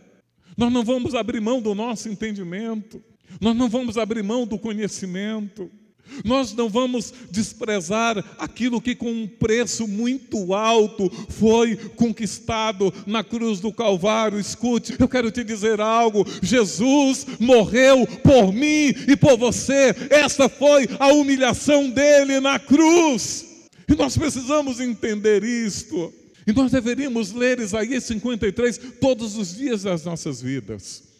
Nós 0.55 0.71
não 0.71 0.83
vamos 0.83 1.15
abrir 1.15 1.41
mão 1.41 1.61
do 1.61 1.73
nosso 1.73 2.09
entendimento. 2.09 3.01
Nós 3.39 3.55
não 3.55 3.69
vamos 3.69 3.97
abrir 3.97 4.23
mão 4.23 4.45
do 4.45 4.59
conhecimento. 4.59 5.69
Nós 6.25 6.53
não 6.53 6.69
vamos 6.69 7.13
desprezar 7.29 8.23
aquilo 8.37 8.81
que, 8.81 8.95
com 8.95 9.11
um 9.11 9.27
preço 9.27 9.87
muito 9.87 10.53
alto, 10.53 11.09
foi 11.29 11.75
conquistado 11.75 12.93
na 13.05 13.23
cruz 13.23 13.59
do 13.59 13.71
Calvário. 13.71 14.39
Escute, 14.39 14.95
eu 14.99 15.07
quero 15.07 15.31
te 15.31 15.43
dizer 15.43 15.79
algo: 15.79 16.25
Jesus 16.41 17.25
morreu 17.39 18.05
por 18.23 18.53
mim 18.53 18.93
e 19.07 19.15
por 19.15 19.37
você. 19.37 19.95
Esta 20.09 20.49
foi 20.49 20.87
a 20.99 21.07
humilhação 21.07 21.89
dele 21.89 22.39
na 22.39 22.59
cruz. 22.59 23.45
E 23.87 23.95
nós 23.95 24.17
precisamos 24.17 24.79
entender 24.79 25.43
isto. 25.43 26.13
E 26.45 26.53
nós 26.53 26.71
deveríamos 26.71 27.31
ler 27.33 27.59
Isaías 27.59 28.03
53 28.05 28.79
todos 28.99 29.37
os 29.37 29.55
dias 29.55 29.83
das 29.83 30.03
nossas 30.03 30.41
vidas. 30.41 31.10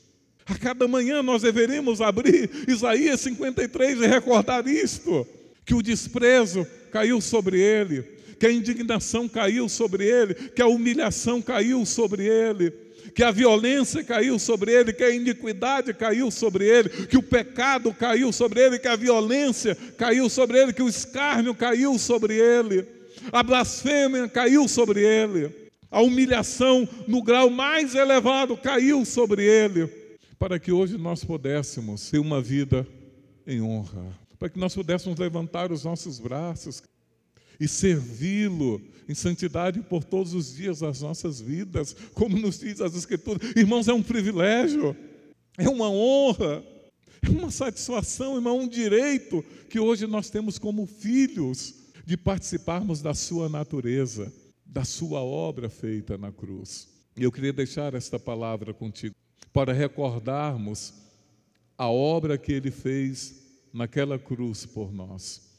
A 0.46 0.56
cada 0.58 0.88
manhã 0.88 1.22
nós 1.22 1.42
deveríamos 1.44 2.02
abrir 2.02 2.50
Isaías 2.68 3.22
53 3.22 4.02
e 4.02 4.08
recordar 4.08 4.68
isto: 4.68 5.26
que 5.66 5.74
o 5.74 5.82
desprezo 5.82 6.66
caiu 6.92 7.22
sobre 7.22 7.60
ele, 7.60 8.04
que 8.40 8.46
a 8.46 8.52
indignação 8.52 9.28
caiu 9.28 9.70
sobre 9.70 10.06
ele, 10.06 10.34
que 10.34 10.62
a 10.62 10.68
humilhação 10.68 11.42
caiu 11.42 11.86
sobre 11.86 12.26
ele, 12.26 12.72
que 13.16 13.24
a 13.24 13.32
violência 13.32 14.04
caiu 14.04 14.40
sobre 14.40 14.74
ele, 14.74 14.94
que 14.94 15.04
a 15.04 15.12
iniquidade 15.12 15.94
caiu 15.94 16.32
sobre 16.32 16.68
ele, 16.68 16.90
que 17.08 17.18
o 17.18 17.24
pecado 17.24 17.94
caiu 17.94 18.32
sobre 18.32 18.62
ele, 18.62 18.80
que 18.80 18.88
a 18.88 18.96
violência 18.96 19.78
caiu 19.98 20.28
sobre 20.28 20.60
ele, 20.60 20.74
que 20.74 20.84
o 20.84 20.90
escárnio 20.90 21.54
caiu 21.54 21.98
sobre 22.00 22.36
ele, 22.36 22.86
a 23.32 23.44
blasfêmia 23.44 24.28
caiu 24.28 24.68
sobre 24.68 25.02
ele, 25.02 25.52
a 25.92 26.02
humilhação 26.02 26.88
no 27.08 27.22
grau 27.22 27.50
mais 27.50 27.94
elevado 27.94 28.58
caiu 28.58 29.06
sobre 29.06 29.44
ele 29.44 30.01
para 30.42 30.60
que 30.60 30.72
hoje 30.72 30.98
nós 30.98 31.24
pudéssemos 31.24 32.10
ter 32.10 32.18
uma 32.18 32.42
vida 32.42 32.88
em 33.46 33.62
honra, 33.62 34.12
para 34.40 34.50
que 34.50 34.58
nós 34.58 34.74
pudéssemos 34.74 35.20
levantar 35.20 35.72
os 35.72 35.84
nossos 35.84 36.18
braços 36.18 36.82
e 37.60 37.68
servi-lo 37.68 38.82
em 39.08 39.14
santidade 39.14 39.84
por 39.84 40.04
todos 40.04 40.34
os 40.34 40.56
dias 40.56 40.80
das 40.80 41.00
nossas 41.00 41.40
vidas, 41.40 41.96
como 42.16 42.40
nos 42.40 42.58
diz 42.58 42.82
as 42.82 42.96
Escrituras. 42.96 43.52
Irmãos, 43.56 43.88
é 43.88 43.94
um 43.94 44.02
privilégio, 44.02 44.98
é 45.60 45.70
uma 45.70 45.92
honra, 45.92 46.64
é 47.22 47.30
uma 47.30 47.52
satisfação, 47.52 48.34
irmão, 48.34 48.62
um 48.62 48.68
direito 48.68 49.46
que 49.70 49.80
hoje 49.80 50.08
nós 50.08 50.32
temos 50.32 50.58
como 50.58 50.88
filhos 50.88 51.76
de 52.04 52.18
participarmos 52.18 53.00
da 53.00 53.14
Sua 53.14 53.48
natureza, 53.48 54.34
da 54.66 54.84
Sua 54.84 55.22
obra 55.22 55.70
feita 55.70 56.18
na 56.18 56.32
cruz. 56.32 56.88
E 57.16 57.22
eu 57.22 57.32
queria 57.32 57.54
deixar 57.54 57.94
esta 57.94 58.18
palavra 58.18 58.74
contigo 58.74 59.14
para 59.54 59.74
recordarmos 59.74 60.94
a 61.78 61.90
obra 61.90 62.38
que 62.38 62.52
ele 62.52 62.72
fez 62.72 63.42
naquela 63.74 64.20
cruz 64.20 64.66
por 64.66 64.94
nós. 64.94 65.50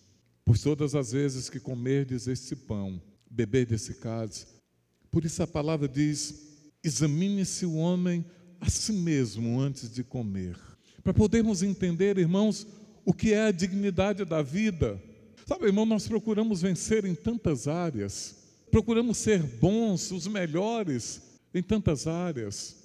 Pois 0.44 0.62
todas 0.62 0.94
as 0.94 1.12
vezes 1.12 1.48
que 1.48 1.60
comerdes 1.60 2.26
este 2.26 2.54
pão, 2.56 3.00
beber 3.30 3.66
desse 3.66 3.94
cálice, 3.94 4.46
por 5.10 5.24
isso 5.24 5.42
a 5.42 5.46
palavra 5.46 5.88
diz: 5.88 6.34
examine-se 6.82 7.66
o 7.66 7.74
homem 7.74 8.24
a 8.60 8.68
si 8.68 8.92
mesmo 8.92 9.60
antes 9.60 9.90
de 9.90 10.02
comer. 10.02 10.56
Para 11.02 11.12
podermos 11.12 11.62
entender, 11.62 12.18
irmãos, 12.18 12.66
o 13.04 13.12
que 13.12 13.32
é 13.32 13.46
a 13.46 13.52
dignidade 13.52 14.24
da 14.24 14.42
vida. 14.42 15.02
Sabe, 15.46 15.66
irmão, 15.66 15.84
nós 15.84 16.06
procuramos 16.06 16.62
vencer 16.62 17.04
em 17.04 17.14
tantas 17.14 17.66
áreas, 17.66 18.36
procuramos 18.70 19.18
ser 19.18 19.42
bons, 19.42 20.12
os 20.12 20.26
melhores 20.26 21.20
em 21.52 21.62
tantas 21.62 22.06
áreas. 22.06 22.81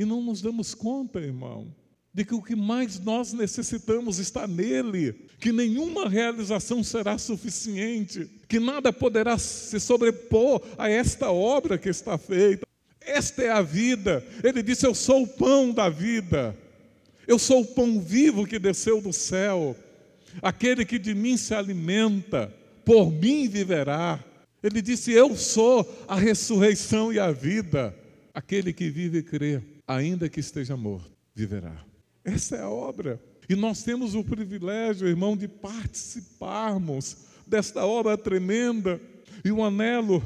E 0.00 0.04
não 0.06 0.22
nos 0.22 0.40
damos 0.40 0.74
conta, 0.74 1.20
irmão, 1.20 1.76
de 2.10 2.24
que 2.24 2.34
o 2.34 2.40
que 2.40 2.56
mais 2.56 2.98
nós 2.98 3.34
necessitamos 3.34 4.18
está 4.18 4.46
nele, 4.46 5.12
que 5.38 5.52
nenhuma 5.52 6.08
realização 6.08 6.82
será 6.82 7.18
suficiente, 7.18 8.26
que 8.48 8.58
nada 8.58 8.94
poderá 8.94 9.36
se 9.36 9.78
sobrepor 9.78 10.62
a 10.78 10.88
esta 10.88 11.30
obra 11.30 11.76
que 11.76 11.90
está 11.90 12.16
feita. 12.16 12.66
Esta 12.98 13.42
é 13.42 13.50
a 13.50 13.60
vida. 13.60 14.26
Ele 14.42 14.62
disse: 14.62 14.86
Eu 14.86 14.94
sou 14.94 15.24
o 15.24 15.28
pão 15.28 15.70
da 15.70 15.90
vida. 15.90 16.56
Eu 17.28 17.38
sou 17.38 17.60
o 17.60 17.66
pão 17.66 18.00
vivo 18.00 18.46
que 18.46 18.58
desceu 18.58 19.02
do 19.02 19.12
céu. 19.12 19.76
Aquele 20.40 20.86
que 20.86 20.98
de 20.98 21.14
mim 21.14 21.36
se 21.36 21.54
alimenta, 21.54 22.50
por 22.86 23.12
mim 23.12 23.46
viverá. 23.50 24.18
Ele 24.62 24.80
disse: 24.80 25.12
Eu 25.12 25.36
sou 25.36 25.86
a 26.08 26.14
ressurreição 26.14 27.12
e 27.12 27.18
a 27.18 27.30
vida. 27.30 27.94
Aquele 28.32 28.72
que 28.72 28.88
vive 28.88 29.18
e 29.18 29.22
crê 29.22 29.60
ainda 29.96 30.28
que 30.28 30.38
esteja 30.38 30.76
morto, 30.76 31.10
viverá. 31.34 31.84
Essa 32.24 32.56
é 32.56 32.60
a 32.60 32.68
obra. 32.68 33.20
E 33.48 33.56
nós 33.56 33.82
temos 33.82 34.14
o 34.14 34.22
privilégio, 34.22 35.08
irmão, 35.08 35.36
de 35.36 35.48
participarmos 35.48 37.16
desta 37.46 37.84
obra 37.84 38.16
tremenda. 38.16 39.00
E 39.44 39.50
o 39.50 39.64
anelo 39.64 40.22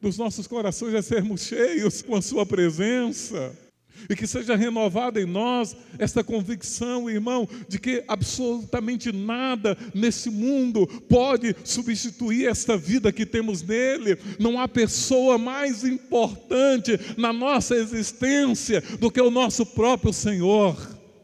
dos 0.00 0.16
nossos 0.16 0.46
corações 0.46 0.94
é 0.94 1.02
sermos 1.02 1.42
cheios 1.42 2.02
com 2.02 2.14
a 2.14 2.22
Sua 2.22 2.46
presença 2.46 3.63
e 4.08 4.16
que 4.16 4.26
seja 4.26 4.56
renovada 4.56 5.20
em 5.20 5.26
nós 5.26 5.76
esta 5.98 6.22
convicção, 6.22 7.08
irmão, 7.08 7.48
de 7.68 7.78
que 7.78 8.04
absolutamente 8.06 9.12
nada 9.12 9.76
nesse 9.94 10.30
mundo 10.30 10.86
pode 11.08 11.54
substituir 11.64 12.48
esta 12.48 12.76
vida 12.76 13.12
que 13.12 13.26
temos 13.26 13.62
nele. 13.62 14.18
Não 14.38 14.60
há 14.60 14.68
pessoa 14.68 15.38
mais 15.38 15.84
importante 15.84 16.98
na 17.16 17.32
nossa 17.32 17.76
existência 17.76 18.82
do 18.98 19.10
que 19.10 19.20
o 19.20 19.30
nosso 19.30 19.64
próprio 19.64 20.12
Senhor. 20.12 20.76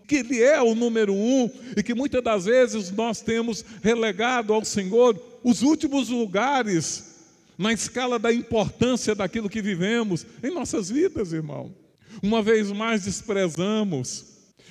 Que 0.07 0.17
Ele 0.17 0.43
é 0.43 0.61
o 0.61 0.75
número 0.75 1.15
um 1.15 1.49
e 1.77 1.83
que 1.83 1.95
muitas 1.95 2.23
das 2.23 2.45
vezes 2.45 2.91
nós 2.91 3.21
temos 3.21 3.65
relegado 3.83 4.53
ao 4.53 4.65
Senhor 4.65 5.21
os 5.45 5.63
últimos 5.63 6.09
lugares 6.09 7.11
na 7.57 7.73
escala 7.73 8.19
da 8.19 8.33
importância 8.33 9.15
daquilo 9.15 9.49
que 9.49 9.61
vivemos 9.61 10.27
em 10.43 10.51
nossas 10.51 10.89
vidas, 10.89 11.33
irmão. 11.33 11.71
Uma 12.23 12.43
vez 12.43 12.71
mais 12.71 13.05
desprezamos 13.05 14.27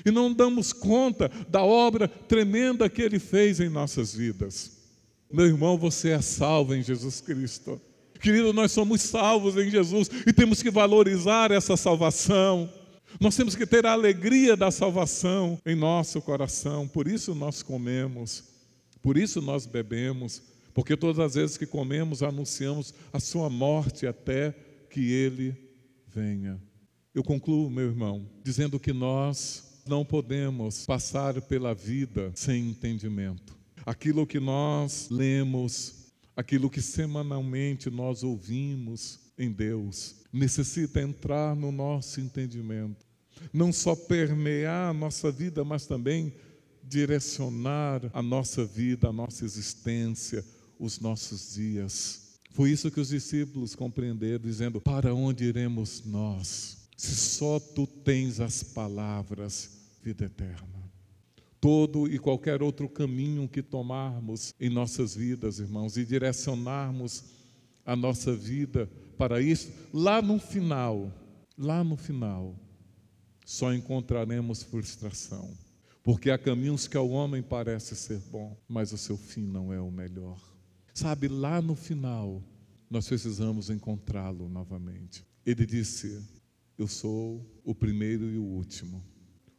e 0.05 0.12
não 0.12 0.33
damos 0.33 0.71
conta 0.71 1.29
da 1.49 1.63
obra 1.63 2.07
tremenda 2.07 2.89
que 2.89 3.01
Ele 3.01 3.19
fez 3.19 3.59
em 3.59 3.69
nossas 3.69 4.13
vidas. 4.13 4.77
Meu 5.31 5.45
irmão, 5.45 5.77
você 5.77 6.09
é 6.09 6.21
salvo 6.21 6.73
em 6.73 6.81
Jesus 6.81 7.21
Cristo. 7.21 7.79
Querido, 8.19 8.51
nós 8.51 8.71
somos 8.71 9.01
salvos 9.01 9.55
em 9.55 9.69
Jesus 9.69 10.09
e 10.25 10.33
temos 10.33 10.62
que 10.62 10.69
valorizar 10.69 11.51
essa 11.51 11.77
salvação. 11.77 12.69
Nós 13.19 13.35
temos 13.35 13.55
que 13.55 13.65
ter 13.65 13.85
a 13.85 13.93
alegria 13.93 14.57
da 14.57 14.71
salvação 14.71 15.59
em 15.65 15.75
nosso 15.75 16.21
coração. 16.21 16.88
Por 16.88 17.07
isso 17.07 17.33
nós 17.33 17.63
comemos, 17.63 18.43
por 19.01 19.17
isso 19.17 19.41
nós 19.41 19.65
bebemos, 19.65 20.41
porque 20.73 20.97
todas 20.97 21.19
as 21.19 21.35
vezes 21.35 21.57
que 21.57 21.65
comemos 21.65 22.21
anunciamos 22.21 22.93
a 23.13 23.19
sua 23.19 23.49
morte 23.49 24.05
até 24.05 24.53
que 24.89 25.12
ele 25.12 25.55
venha. 26.07 26.59
Eu 27.19 27.23
concluo, 27.25 27.69
meu 27.69 27.84
irmão, 27.84 28.25
dizendo 28.45 28.79
que 28.79 28.93
nós 28.93 29.82
não 29.86 30.05
podemos 30.05 30.86
passar 30.86 31.41
pela 31.41 31.75
vida 31.75 32.32
sem 32.34 32.69
entendimento. 32.69 33.58
Aquilo 33.86 34.25
que 34.25 34.39
nós 34.39 35.10
lemos, 35.12 36.13
aquilo 36.34 36.69
que 36.69 36.82
semanalmente 36.82 37.89
nós 37.89 38.23
ouvimos 38.23 39.19
em 39.38 39.51
Deus, 39.51 40.15
necessita 40.32 41.01
entrar 41.01 41.58
no 41.58 41.73
nosso 41.73 42.21
entendimento. 42.21 43.05
Não 43.51 43.73
só 43.73 43.97
permear 43.97 44.91
a 44.91 44.93
nossa 44.93 45.29
vida, 45.29 45.65
mas 45.65 45.86
também 45.86 46.34
direcionar 46.82 47.99
a 48.13 48.21
nossa 48.21 48.63
vida, 48.63 49.10
a 49.10 49.13
nossa 49.13 49.43
existência, 49.43 50.41
os 50.79 51.01
nossos 51.01 51.53
dias. 51.53 52.38
Foi 52.51 52.71
isso 52.71 52.89
que 52.89 53.01
os 53.01 53.10
discípulos 53.10 53.75
compreenderam, 53.75 54.45
dizendo: 54.45 54.79
Para 54.79 55.13
onde 55.13 55.43
iremos 55.43 56.01
nós? 56.05 56.78
Se 56.99 57.15
só 57.15 57.62
tu 57.62 57.88
tens 57.88 58.41
as 58.41 58.62
palavras, 58.62 59.69
vida 60.03 60.25
eterna. 60.25 60.91
Todo 61.62 62.12
e 62.12 62.19
qualquer 62.19 62.62
outro 62.62 62.89
caminho 62.89 63.47
que 63.47 63.63
tomarmos 63.63 64.53
em 64.59 64.69
nossas 64.69 65.15
vidas, 65.15 65.59
irmãos, 65.59 65.95
e 65.95 66.03
direcionarmos 66.03 67.23
a 67.85 67.95
nossa 67.95 68.35
vida 68.35 68.91
para 69.17 69.41
isso, 69.41 69.71
lá 69.93 70.21
no 70.21 70.38
final, 70.39 71.09
lá 71.57 71.85
no 71.85 71.95
final, 71.95 72.53
só 73.45 73.73
encontraremos 73.73 74.63
frustração. 74.63 75.57
Porque 76.03 76.29
há 76.29 76.38
caminhos 76.38 76.85
que 76.85 76.97
ao 76.97 77.09
homem 77.09 77.41
parece 77.41 77.95
ser 77.95 78.19
bom, 78.29 78.57
mas 78.67 78.91
o 78.91 78.97
seu 78.97 79.15
fim 79.15 79.45
não 79.45 79.71
é 79.71 79.79
o 79.79 79.89
melhor. 79.89 80.38
Sabe, 80.93 81.29
lá 81.29 81.62
no 81.62 81.75
final, 81.75 82.43
nós 82.89 83.07
precisamos 83.07 83.69
encontrá-lo 83.69 84.49
novamente. 84.49 85.25
Ele 85.45 85.65
disse: 85.65 86.38
Eu 86.79 86.87
sou 86.87 87.45
o 87.65 87.75
primeiro 87.75 88.23
e 88.31 88.37
o 88.37 88.43
último, 88.43 89.03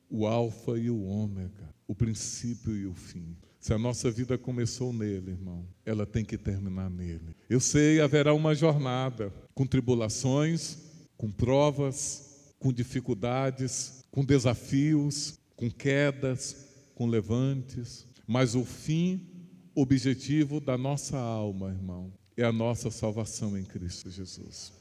o 0.08 0.26
Alfa 0.26 0.78
e 0.78 0.88
o 0.88 1.02
Ômega, 1.02 1.68
o 1.86 1.94
princípio 1.94 2.74
e 2.74 2.86
o 2.86 2.94
fim. 2.94 3.36
Se 3.60 3.74
a 3.74 3.78
nossa 3.78 4.10
vida 4.10 4.38
começou 4.38 4.90
nele, 4.90 5.32
irmão, 5.32 5.68
ela 5.84 6.06
tem 6.06 6.24
que 6.24 6.38
terminar 6.38 6.88
nele. 6.88 7.36
Eu 7.46 7.60
sei, 7.60 8.00
haverá 8.00 8.32
uma 8.32 8.54
jornada 8.54 9.30
com 9.54 9.66
tribulações, 9.66 10.78
com 11.14 11.30
provas, 11.30 12.54
com 12.58 12.72
dificuldades, 12.72 14.02
com 14.10 14.24
desafios, 14.24 15.38
com 15.54 15.70
quedas, 15.70 16.68
com 16.94 17.06
levantes, 17.06 18.06
mas 18.26 18.54
o 18.54 18.64
fim 18.64 19.28
objetivo 19.74 20.58
da 20.58 20.78
nossa 20.78 21.18
alma, 21.18 21.68
irmão, 21.68 22.10
é 22.34 22.44
a 22.44 22.52
nossa 22.52 22.90
salvação 22.90 23.58
em 23.58 23.64
Cristo 23.64 24.08
Jesus. 24.08 24.79